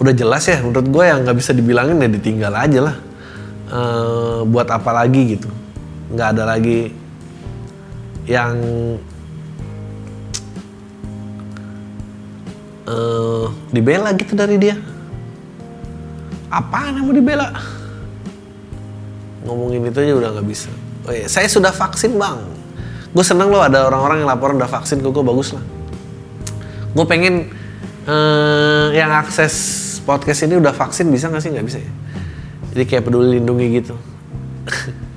[0.04, 2.96] udah jelas ya menurut gue yang nggak bisa dibilangin ya ditinggal aja lah.
[3.72, 5.48] Uh, buat apa lagi gitu.
[6.12, 6.92] Nggak ada lagi
[8.28, 8.60] yang
[12.92, 14.99] uh, dibela gitu dari dia
[16.50, 17.54] apaan yang mau dibela?
[19.46, 20.70] Ngomongin itu aja udah nggak bisa.
[21.08, 22.38] Oh iya saya sudah vaksin bang.
[23.10, 25.64] Gue seneng loh ada orang-orang yang laporan udah vaksin gue bagus lah.
[26.94, 27.50] Gue pengen
[28.06, 31.50] eh, yang akses podcast ini udah vaksin bisa nggak sih?
[31.54, 31.92] Nggak bisa ya?
[32.74, 33.96] Jadi kayak peduli lindungi gitu.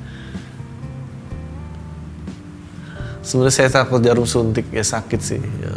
[3.27, 5.41] Sebenarnya saya takut jarum suntik ya sakit sih.
[5.41, 5.73] Ya.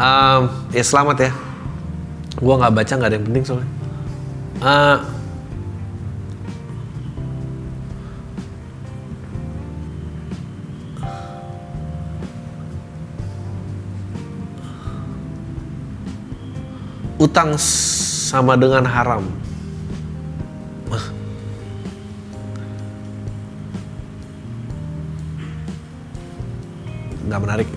[0.00, 1.32] Um, ya selamat ya.
[2.40, 3.79] Gua nggak baca nggak ada yang penting soalnya.
[4.60, 5.00] Uh,
[17.16, 19.24] utang sama dengan haram.
[27.24, 27.68] Nggak menarik.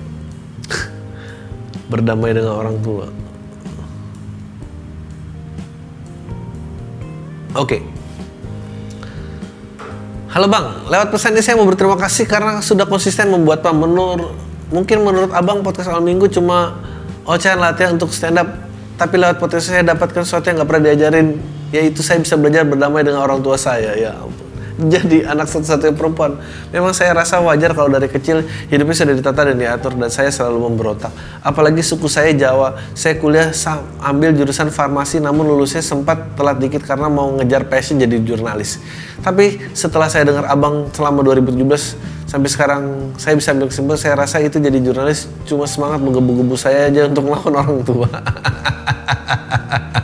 [1.92, 3.08] Berdamai dengan orang tua.
[7.54, 7.86] Oke.
[10.34, 14.34] Halo Bang, lewat pesan ini saya mau berterima kasih karena sudah konsisten membuat Pak menurut
[14.74, 16.82] mungkin menurut Abang podcast awal minggu cuma
[17.30, 18.50] ocehan latihan untuk stand up
[18.98, 21.28] tapi lewat podcast saya dapatkan sesuatu yang nggak pernah diajarin.
[21.70, 23.94] Yaitu saya bisa belajar berdamai dengan orang tua saya.
[23.98, 24.18] Ya
[24.94, 26.40] jadi anak satu-satunya perempuan.
[26.76, 30.72] Memang saya rasa wajar kalau dari kecil hidupnya sudah ditata dan diatur dan saya selalu
[30.72, 31.12] memberontak.
[31.40, 32.76] Apalagi suku saya Jawa.
[32.94, 33.52] Saya kuliah
[34.04, 38.80] ambil jurusan farmasi namun lulusnya sempat telat dikit karena mau ngejar passion jadi jurnalis.
[39.24, 42.84] Tapi setelah saya dengar abang selama 2017 sampai sekarang
[43.22, 47.26] saya bisa ambil kesimpulan saya rasa itu jadi jurnalis cuma semangat menggebu-gebu saya aja untuk
[47.30, 48.10] melawan orang tua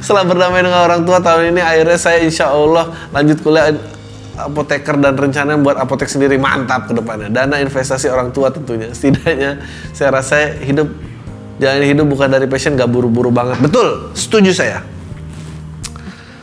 [0.00, 3.76] setelah berdamai dengan orang tua tahun ini akhirnya saya insya Allah lanjut kuliah
[4.40, 6.40] apoteker dan rencana buat apotek sendiri.
[6.40, 7.28] Mantap ke depannya.
[7.28, 8.88] Dana investasi orang tua tentunya.
[8.90, 9.60] Setidaknya
[9.92, 10.88] saya rasa hidup
[11.60, 13.60] jalan hidup bukan dari passion gak buru-buru banget.
[13.60, 14.80] Betul setuju saya.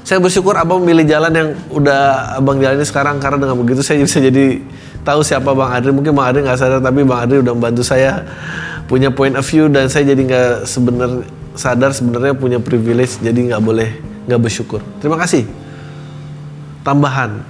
[0.08, 4.24] Saya bersyukur abang memilih jalan yang udah abang jalani sekarang karena dengan begitu saya bisa
[4.24, 4.64] jadi
[5.03, 5.91] tahu siapa bang Adri.
[5.91, 8.24] Mungkin bang Adri nggak sadar tapi bang Adri udah membantu saya
[8.88, 11.28] punya point of view dan saya jadi nggak sebenarnya
[11.58, 13.89] sadar sebenarnya punya privilege jadi nggak boleh
[14.30, 14.80] nggak bersyukur.
[15.01, 15.49] Terima kasih.
[16.86, 17.43] Tambahan.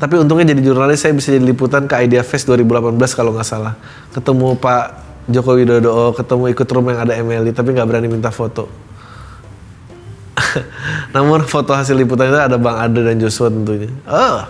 [0.00, 3.76] Tapi untungnya jadi jurnalis saya bisa jadi liputan ke Idea Fest 2018 kalau nggak salah.
[4.16, 4.84] Ketemu Pak
[5.28, 8.66] Joko Widodo ketemu ikut room yang ada Emily tapi nggak berani minta foto.
[11.14, 13.92] Namun foto hasil liputan itu ada Bang Ade dan Joshua tentunya.
[14.08, 14.48] Oh.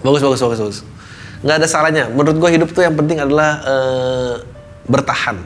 [0.00, 0.78] Bagus bagus bagus bagus.
[1.44, 2.04] Nggak ada salahnya.
[2.08, 4.34] Menurut gue hidup tuh yang penting adalah uh,
[4.88, 5.36] bertahan.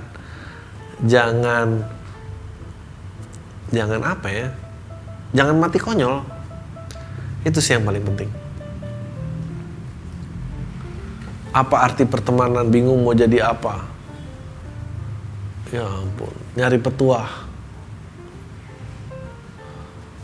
[1.03, 1.83] Jangan
[3.75, 4.49] jangan apa ya
[5.35, 6.23] jangan mati konyol.
[7.45, 8.31] Itu sih yang paling penting.
[11.53, 12.71] Apa arti pertemanan?
[12.71, 13.85] Bingung mau jadi apa?
[15.75, 17.29] Ya ampun nyari petuah.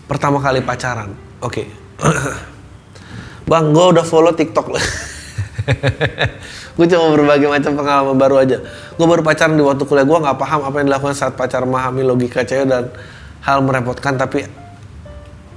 [0.06, 1.52] Pertama kali pacaran oke.
[1.52, 1.66] Okay.
[3.50, 4.70] bang gue udah follow tiktok.
[6.78, 8.56] Gue cuma berbagi macam pengalaman baru aja.
[8.96, 12.00] Gue baru pacaran di waktu kuliah gue nggak paham apa yang dilakukan saat pacar memahami
[12.08, 12.88] logika cewek dan
[13.44, 14.44] hal merepotkan tapi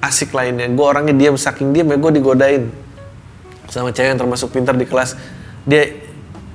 [0.03, 0.67] asik lainnya.
[0.71, 2.63] Gue orangnya diam saking diam ya gue digodain.
[3.71, 5.15] Sama cewek yang termasuk pintar di kelas.
[5.63, 5.87] Dia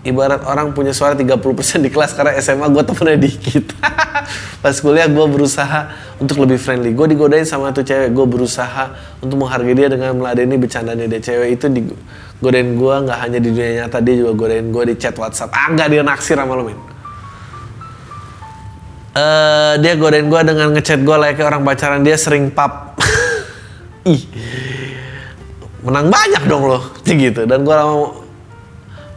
[0.04, 1.40] ibarat orang punya suara 30%
[1.80, 3.72] di kelas karena SMA gue temennya dikit.
[4.62, 6.92] Pas kuliah gue berusaha untuk lebih friendly.
[6.92, 8.92] Gue digodain sama tuh cewek gue berusaha
[9.24, 11.20] untuk menghargai dia dengan meladeni bercandanya dia.
[11.24, 15.16] Cewek itu digodain gue nggak hanya di dunia nyata dia juga godain gue di chat
[15.16, 15.52] WhatsApp.
[15.56, 16.97] Ah dia naksir sama lo men
[19.18, 22.98] uh, dia godain gue dengan ngechat gue like orang pacaran dia sering pap.
[24.12, 24.22] Ih.
[25.82, 27.44] Menang banyak dong loh gitu.
[27.44, 28.26] Dan gue lama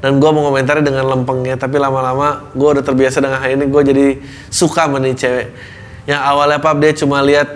[0.01, 3.65] dan gue mau komentari dengan lempengnya tapi lama-lama gue udah terbiasa dengan hal ini.
[3.69, 4.07] Gue jadi
[4.49, 5.47] suka nih cewek.
[6.09, 7.47] Yang awalnya pap dia cuma lihat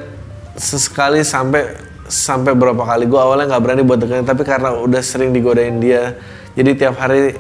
[0.54, 1.74] sesekali sampai
[2.06, 3.10] sampai berapa kali.
[3.10, 6.14] Gue awalnya nggak berani buat deketin tapi karena udah sering digodain dia
[6.56, 7.36] jadi tiap hari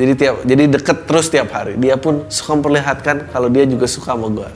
[0.00, 1.76] jadi tiap jadi deket terus tiap hari.
[1.76, 4.48] Dia pun suka memperlihatkan kalau dia juga suka sama gue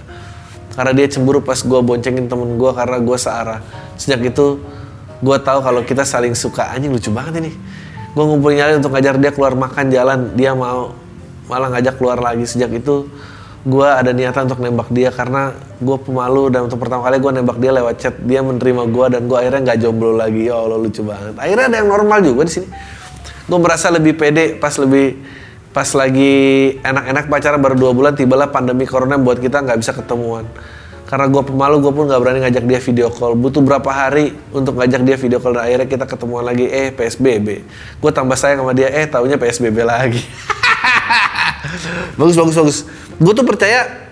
[0.72, 3.60] karena dia cemburu pas gue boncengin temen gue karena gue searah.
[4.00, 4.64] Sejak itu
[5.20, 6.72] gue tahu kalau kita saling suka.
[6.72, 7.52] Anjing lucu banget ini.
[8.16, 10.32] Gue ngumpulin nyali untuk ngajar dia keluar makan jalan.
[10.32, 10.96] Dia mau
[11.44, 12.48] malah ngajak keluar lagi.
[12.48, 13.04] Sejak itu
[13.68, 17.60] gue ada niatan untuk nembak dia karena gue pemalu dan untuk pertama kali gue nembak
[17.60, 18.14] dia lewat chat.
[18.24, 20.48] Dia menerima gue dan gue akhirnya nggak jomblo lagi.
[20.48, 21.36] Ya allah lucu banget.
[21.36, 22.68] Akhirnya ada yang normal juga di sini
[23.44, 25.20] gue merasa lebih pede pas lebih
[25.74, 26.34] pas lagi
[26.80, 30.46] enak-enak pacaran baru dua bulan tibalah pandemi corona buat kita nggak bisa ketemuan.
[31.04, 33.36] Karena gue pemalu gue pun nggak berani ngajak dia video call.
[33.36, 37.48] Butuh berapa hari untuk ngajak dia video call dan akhirnya kita ketemuan lagi eh psbb
[38.00, 40.22] gue tambah sayang sama dia eh taunya psbb lagi.
[42.20, 42.78] Bagus bagus bagus.
[43.18, 44.04] Gue tuh percaya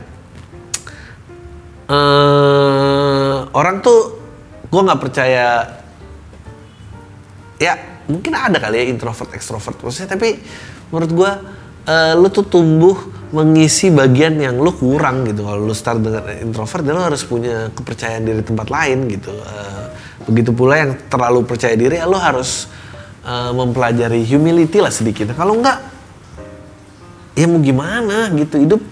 [1.86, 4.18] uh, orang tuh
[4.66, 5.78] gue nggak percaya
[7.60, 10.36] ya mungkin ada kali ya introvert ekstrovert maksudnya tapi
[10.92, 11.30] menurut gue
[11.86, 12.94] uh, lu tuh tumbuh
[13.32, 15.48] mengisi bagian yang lu kurang gitu.
[15.48, 19.32] Kalau lu start dengan introvert dan lu harus punya kepercayaan diri tempat lain gitu.
[19.32, 19.88] Uh,
[20.28, 22.70] begitu pula yang terlalu percaya diri ya lu harus
[23.24, 25.32] uh, mempelajari humility lah sedikit.
[25.32, 25.80] Kalau enggak
[27.32, 28.82] ya mau gimana gitu hidup.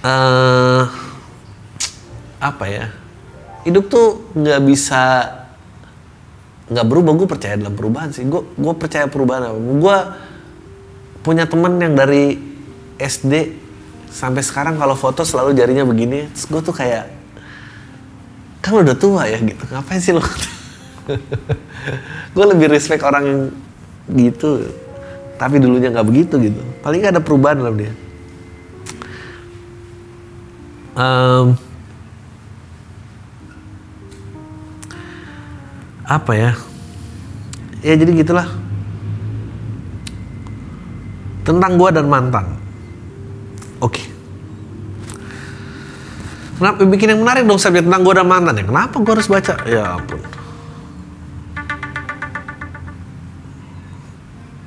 [0.00, 0.84] Eh
[2.40, 2.88] apa ya?
[3.68, 5.02] Hidup tuh nggak bisa
[6.70, 7.12] nggak berubah.
[7.14, 8.26] Gue percaya dalam perubahan sih.
[8.26, 9.54] Gue gue percaya perubahan.
[9.56, 9.96] Gue
[11.22, 12.38] punya temen yang dari
[12.96, 13.64] SD
[14.10, 16.30] sampai sekarang kalau foto selalu jarinya begini.
[16.48, 17.10] Gue tuh kayak
[18.62, 19.62] kan udah tua ya gitu.
[19.70, 20.22] Ngapain sih lo?
[22.34, 23.40] gue lebih respect orang yang
[24.14, 24.70] gitu.
[25.36, 26.60] Tapi dulunya nggak begitu gitu.
[26.80, 27.92] Paling nggak ada perubahan dalam dia.
[30.96, 31.52] Em,
[36.06, 36.52] apa ya?
[37.82, 38.46] Ya jadi gitulah.
[41.42, 42.58] Tentang gua dan mantan.
[43.82, 44.06] Oke.
[46.56, 46.82] Kenapa?
[46.86, 48.64] Bikin yang menarik dong subjek tentang gua dan mantan ya.
[48.64, 49.54] Kenapa gua harus baca?
[49.66, 50.22] Ya ampun.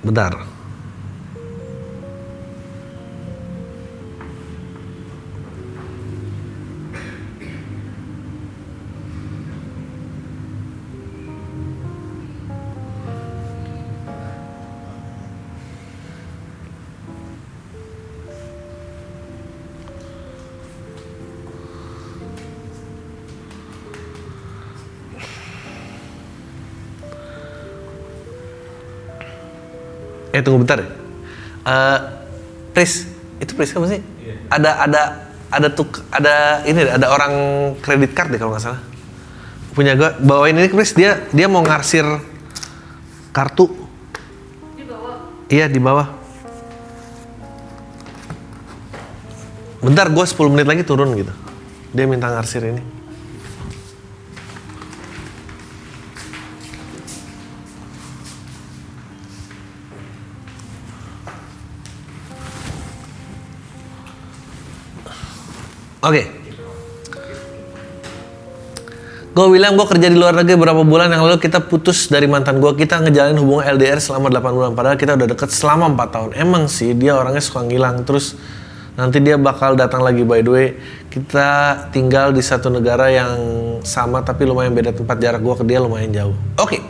[0.04, 0.59] Bentar
[30.40, 30.88] Eh tunggu bentar ya.
[31.68, 32.00] Eh,
[32.72, 33.04] Pris,
[33.44, 34.00] itu Pris apa sih?
[34.48, 35.02] Ada ada
[35.52, 37.34] ada tuk ada ini ada orang
[37.84, 38.82] kredit card deh kalau nggak salah.
[39.76, 42.08] Punya gua bawain ini Pris dia dia mau ngarsir
[43.36, 43.68] kartu.
[44.80, 45.16] Di bawah.
[45.52, 46.08] Iya di bawah.
[49.80, 51.32] Bentar gue 10 menit lagi turun gitu.
[51.96, 52.99] Dia minta ngarsir ini.
[66.10, 66.24] Oke.
[69.30, 72.58] Gue bilang gue kerja di luar negeri beberapa bulan yang lalu kita putus dari mantan
[72.58, 72.74] gue.
[72.74, 74.72] Kita ngejalanin hubungan LDR selama 8 bulan.
[74.74, 76.30] Padahal kita udah deket selama 4 tahun.
[76.34, 78.02] Emang sih dia orangnya suka ngilang.
[78.10, 78.34] Terus
[78.98, 80.68] nanti dia bakal datang lagi by the way.
[81.14, 81.48] Kita
[81.94, 83.32] tinggal di satu negara yang
[83.86, 86.36] sama tapi lumayan beda tempat jarak gue ke dia lumayan jauh.
[86.58, 86.82] Oke.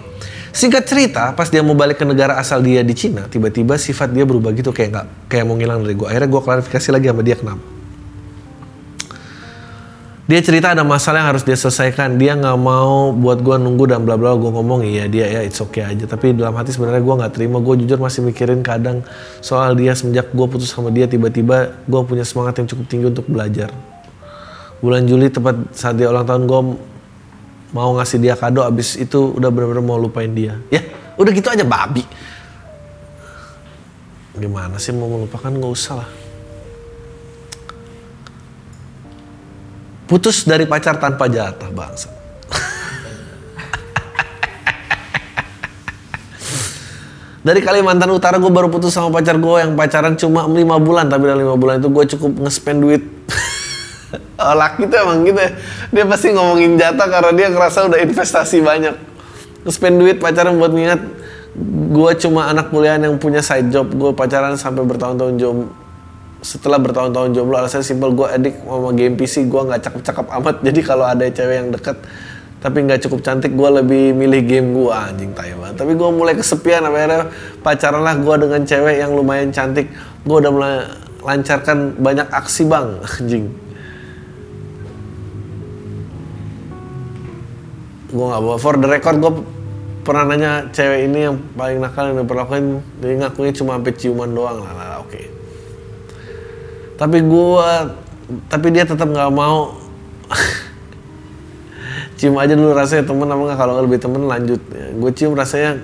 [0.49, 4.25] Singkat cerita, pas dia mau balik ke negara asal dia di Cina, tiba-tiba sifat dia
[4.25, 6.07] berubah gitu kayak nggak kayak mau ngilang dari gue.
[6.09, 7.78] Akhirnya gue klarifikasi lagi sama dia kenapa.
[10.29, 12.21] Dia cerita ada masalah yang harus dia selesaikan.
[12.21, 14.37] Dia nggak mau buat gua nunggu dan bla bla.
[14.37, 16.05] Gue ngomong iya dia ya it's okay aja.
[16.05, 17.57] Tapi dalam hati sebenarnya gua nggak terima.
[17.57, 19.01] Gue jujur masih mikirin kadang
[19.41, 23.25] soal dia semenjak gue putus sama dia tiba-tiba gue punya semangat yang cukup tinggi untuk
[23.25, 23.73] belajar.
[24.85, 26.61] Bulan Juli tepat saat dia ulang tahun gue
[27.73, 28.61] mau ngasih dia kado.
[28.61, 30.61] Abis itu udah bener-bener mau lupain dia.
[30.69, 30.85] Ya
[31.17, 32.05] udah gitu aja babi.
[34.37, 36.18] Gimana sih mau melupakan nggak usah lah.
[40.09, 42.09] Putus dari pacar tanpa jatah bangsa.
[47.45, 51.29] dari Kalimantan Utara gue baru putus sama pacar gue yang pacaran cuma lima bulan tapi
[51.29, 53.03] dalam lima bulan itu gue cukup nge-spend duit.
[54.39, 55.51] Oh, laki tuh emang gitu ya.
[55.93, 58.97] Dia pasti ngomongin jatah karena dia ngerasa udah investasi banyak.
[59.61, 60.97] Nge-spend duit pacaran buat ngingat
[61.93, 63.85] gue cuma anak kuliah yang punya side job.
[63.93, 65.78] Gue pacaran sampai bertahun-tahun jomblo
[66.39, 70.55] setelah bertahun-tahun jomblo alasannya simpel gue edik sama game PC gue nggak cakep-cakep amat.
[70.67, 71.97] Jadi kalau ada cewek yang deket
[72.59, 75.75] tapi nggak cukup cantik gue lebih milih game gue anjing tai banget.
[75.79, 77.31] Tapi gue mulai kesepian akhirnya
[77.63, 79.91] pacaran lah gue dengan cewek yang lumayan cantik.
[80.23, 80.73] Gue udah mulai
[81.19, 82.87] lancarkan banyak aksi bang.
[83.19, 83.45] Anjing.
[88.09, 89.31] Gue nggak bawa for the record gue
[90.07, 94.63] pernah nanya cewek ini yang paling nakal yang diperlakukan dia ngakunya cuma sampai ciuman doang.
[94.63, 95.38] Lah, lah oke
[96.99, 97.95] tapi gua
[98.51, 99.73] tapi dia tetap nggak mau.
[102.19, 103.57] Cium aja dulu rasanya temen apa nggak?
[103.57, 104.59] Kalau lebih temen lanjut.
[104.99, 105.79] Gue cium rasanya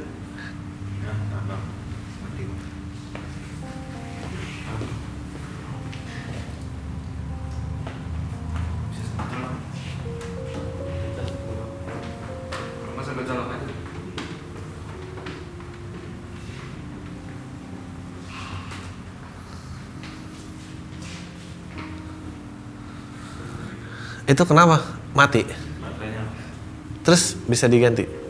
[24.26, 24.82] itu kenapa?
[25.14, 25.46] Mati?
[27.06, 28.25] Terus bisa diganti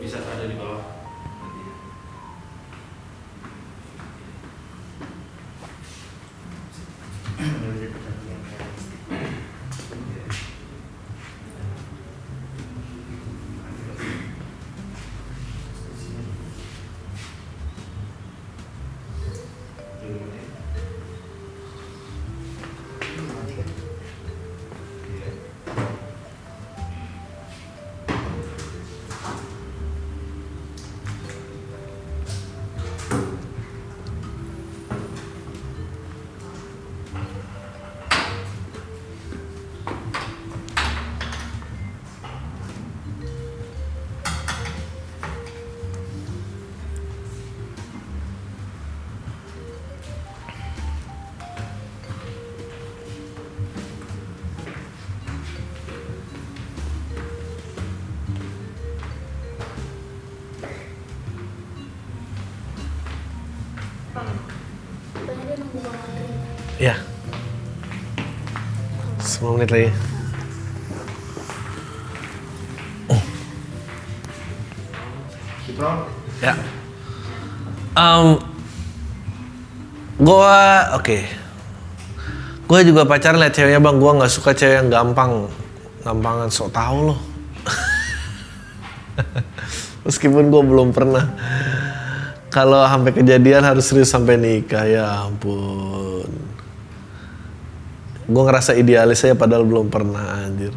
[81.06, 81.22] oke.
[82.66, 83.96] Gua juga pacaran liat ceweknya bang.
[84.02, 85.46] Gua nggak suka cewek yang gampang,
[86.02, 87.20] gampangan sok tahu loh.
[90.10, 91.30] Meskipun gua belum pernah.
[92.50, 96.26] Kalau sampai kejadian harus serius sampai nikah ya ampun.
[98.26, 100.72] Gue ngerasa idealis saya padahal belum pernah anjir.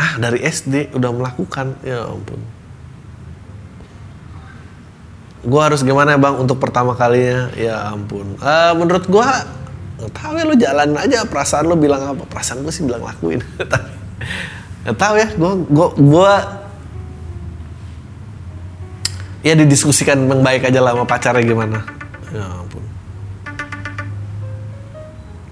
[0.00, 2.40] Ah dari SD udah melakukan ya ampun.
[5.44, 7.52] Gue harus gimana bang untuk pertama kalinya?
[7.52, 8.40] Ya ampun.
[8.40, 9.28] Eh, menurut gue
[9.94, 12.24] nggak tahu ya lu jalan aja perasaan lu bilang apa?
[12.24, 13.44] Perasaan gue sih bilang lakuin.
[14.84, 15.14] Nggak tahu.
[15.20, 16.34] Ya gue gue gue
[19.44, 21.84] ya didiskusikan yang baik aja lah sama pacarnya gimana.
[22.32, 22.84] Ya ampun.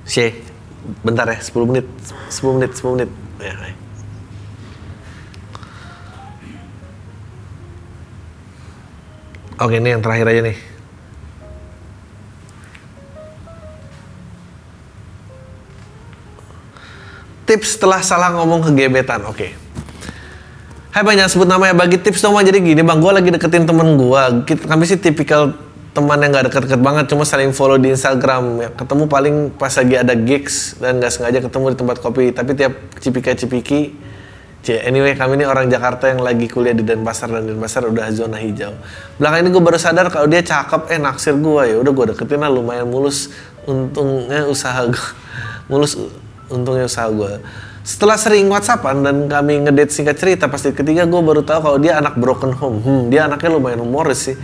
[0.08, 0.40] Sye,
[1.04, 1.86] bentar ya 10 menit
[2.32, 3.10] 10 menit 10 menit.
[3.40, 3.81] Ya, ya.
[9.62, 10.58] Oke ini yang terakhir aja nih
[17.46, 19.62] Tips setelah salah ngomong ke gebetan, oke
[20.92, 21.72] Hai jangan sebut namanya.
[21.72, 22.36] Bagi tips dong.
[22.36, 24.44] Jadi gini bang, gue lagi deketin temen gue.
[24.44, 25.56] Kami sih tipikal
[25.96, 27.04] teman yang gak deket-deket banget.
[27.08, 28.60] Cuma saling follow di Instagram.
[28.60, 30.76] Ya, ketemu paling pas lagi ada gigs.
[30.76, 32.36] Dan gak sengaja ketemu di tempat kopi.
[32.36, 33.96] Tapi tiap cipika-cipiki.
[34.62, 37.34] C, anyway kami ini orang Jakarta yang lagi kuliah di Denpasar.
[37.34, 38.70] Dan Denpasar udah zona hijau.
[39.18, 40.86] Belakang ini gue baru sadar kalau dia cakep.
[40.94, 41.76] Eh naksir gue ya.
[41.82, 43.34] Udah gue deketin lah lumayan mulus.
[43.66, 45.06] Untungnya usaha gue.
[45.70, 45.94] Mulus
[46.52, 47.40] untungnya usaha gue
[47.82, 51.98] setelah sering whatsappan dan kami ngedate singkat cerita pasti ketiga gue baru tahu kalau dia
[51.98, 54.36] anak broken home hmm, dia anaknya lumayan humoris sih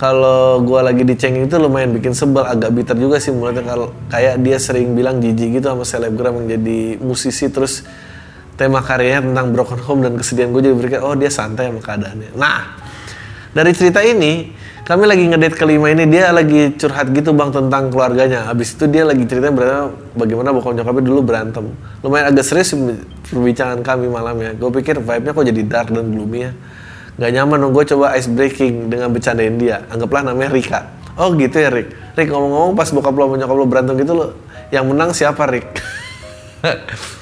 [0.00, 4.40] kalau gue lagi dicengin itu lumayan bikin sebel agak bitter juga sih mulutnya kalau kayak
[4.40, 7.84] dia sering bilang jijik gitu sama selebgram yang jadi musisi terus
[8.62, 12.38] tema karyanya tentang broken home dan kesedihan gue jadi berpikir oh dia santai sama keadaannya.
[12.38, 12.78] Nah
[13.50, 14.54] dari cerita ini
[14.86, 18.46] kami lagi ngedate kelima ini dia lagi curhat gitu bang tentang keluarganya.
[18.46, 21.74] Habis itu dia lagi cerita berapa bagaimana bokap nyokapnya dulu berantem.
[22.06, 22.70] Lumayan agak serius
[23.26, 24.54] perbincangan kami malam ya.
[24.54, 26.50] Gue pikir vibe-nya kok jadi dark dan gloomy ya.
[27.18, 30.80] Nggak nyaman dong gue coba ice breaking dengan bercandain dia anggaplah namanya Rika.
[31.18, 34.26] Oh gitu ya Rick Rick ngomong-ngomong pas bokap lo nyokap lo berantem gitu lo
[34.72, 35.68] yang menang siapa Rick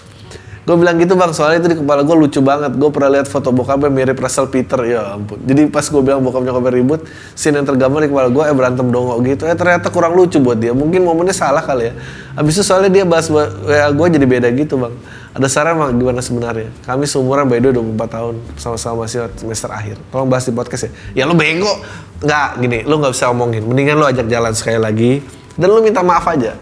[0.70, 2.78] gue bilang gitu bang soalnya itu di kepala gue lucu banget.
[2.78, 5.42] Gue pernah lihat foto bokapnya mirip Russell Peter ya ampun.
[5.42, 7.02] Jadi pas gue bilang bokap nyokapnya ribut
[7.34, 9.50] scene yang tergambar di kepala gue eh berantem dongok gitu.
[9.50, 10.70] Eh ternyata kurang lucu buat dia.
[10.70, 11.92] Mungkin momennya salah kali ya.
[12.38, 13.26] Habis itu soalnya dia bahas
[13.66, 14.94] ya gue jadi beda gitu bang.
[15.34, 16.70] Ada saran bang gimana sebenarnya?
[16.86, 19.98] Kami seumuran by the 24 tahun sama-sama masih semester akhir.
[20.14, 20.90] Tolong bahas di podcast ya.
[21.18, 21.82] Ya lo bego.
[22.22, 23.66] Nggak gini lo nggak bisa omongin.
[23.66, 25.18] Mendingan lo ajak jalan sekali lagi.
[25.58, 26.54] Dan lo minta maaf aja.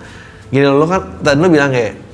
[0.49, 2.08] Gini lo kan tadi lo bilang kayak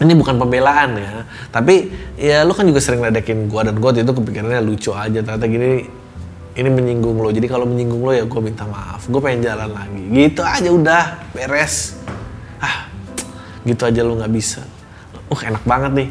[0.00, 1.12] ini bukan pembelaan ya.
[1.52, 5.20] Tapi ya lu kan juga sering ledekin gua dan gua itu kepikirannya lucu aja.
[5.20, 5.84] Ternyata gini
[6.56, 7.28] ini menyinggung lo.
[7.28, 9.04] Jadi kalau menyinggung lo ya gua minta maaf.
[9.12, 10.02] Gue pengen jalan lagi.
[10.08, 11.04] Gitu aja udah
[11.36, 12.00] beres.
[12.64, 12.88] Ah
[13.68, 14.64] gitu aja lo nggak bisa.
[15.28, 16.10] Uh enak banget nih.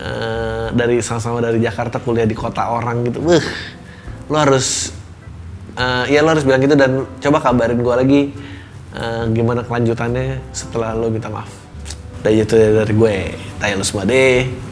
[0.00, 3.22] Uh, dari sama-sama dari Jakarta kuliah di kota orang gitu.
[3.22, 3.44] Uh
[4.26, 4.90] lo harus
[5.78, 6.74] uh, ya lo harus bilang gitu.
[6.74, 8.34] Dan coba kabarin gua lagi
[8.98, 11.59] uh, gimana kelanjutannya setelah lo minta maaf
[12.20, 13.16] udah itu dari gue
[13.80, 14.69] semua deh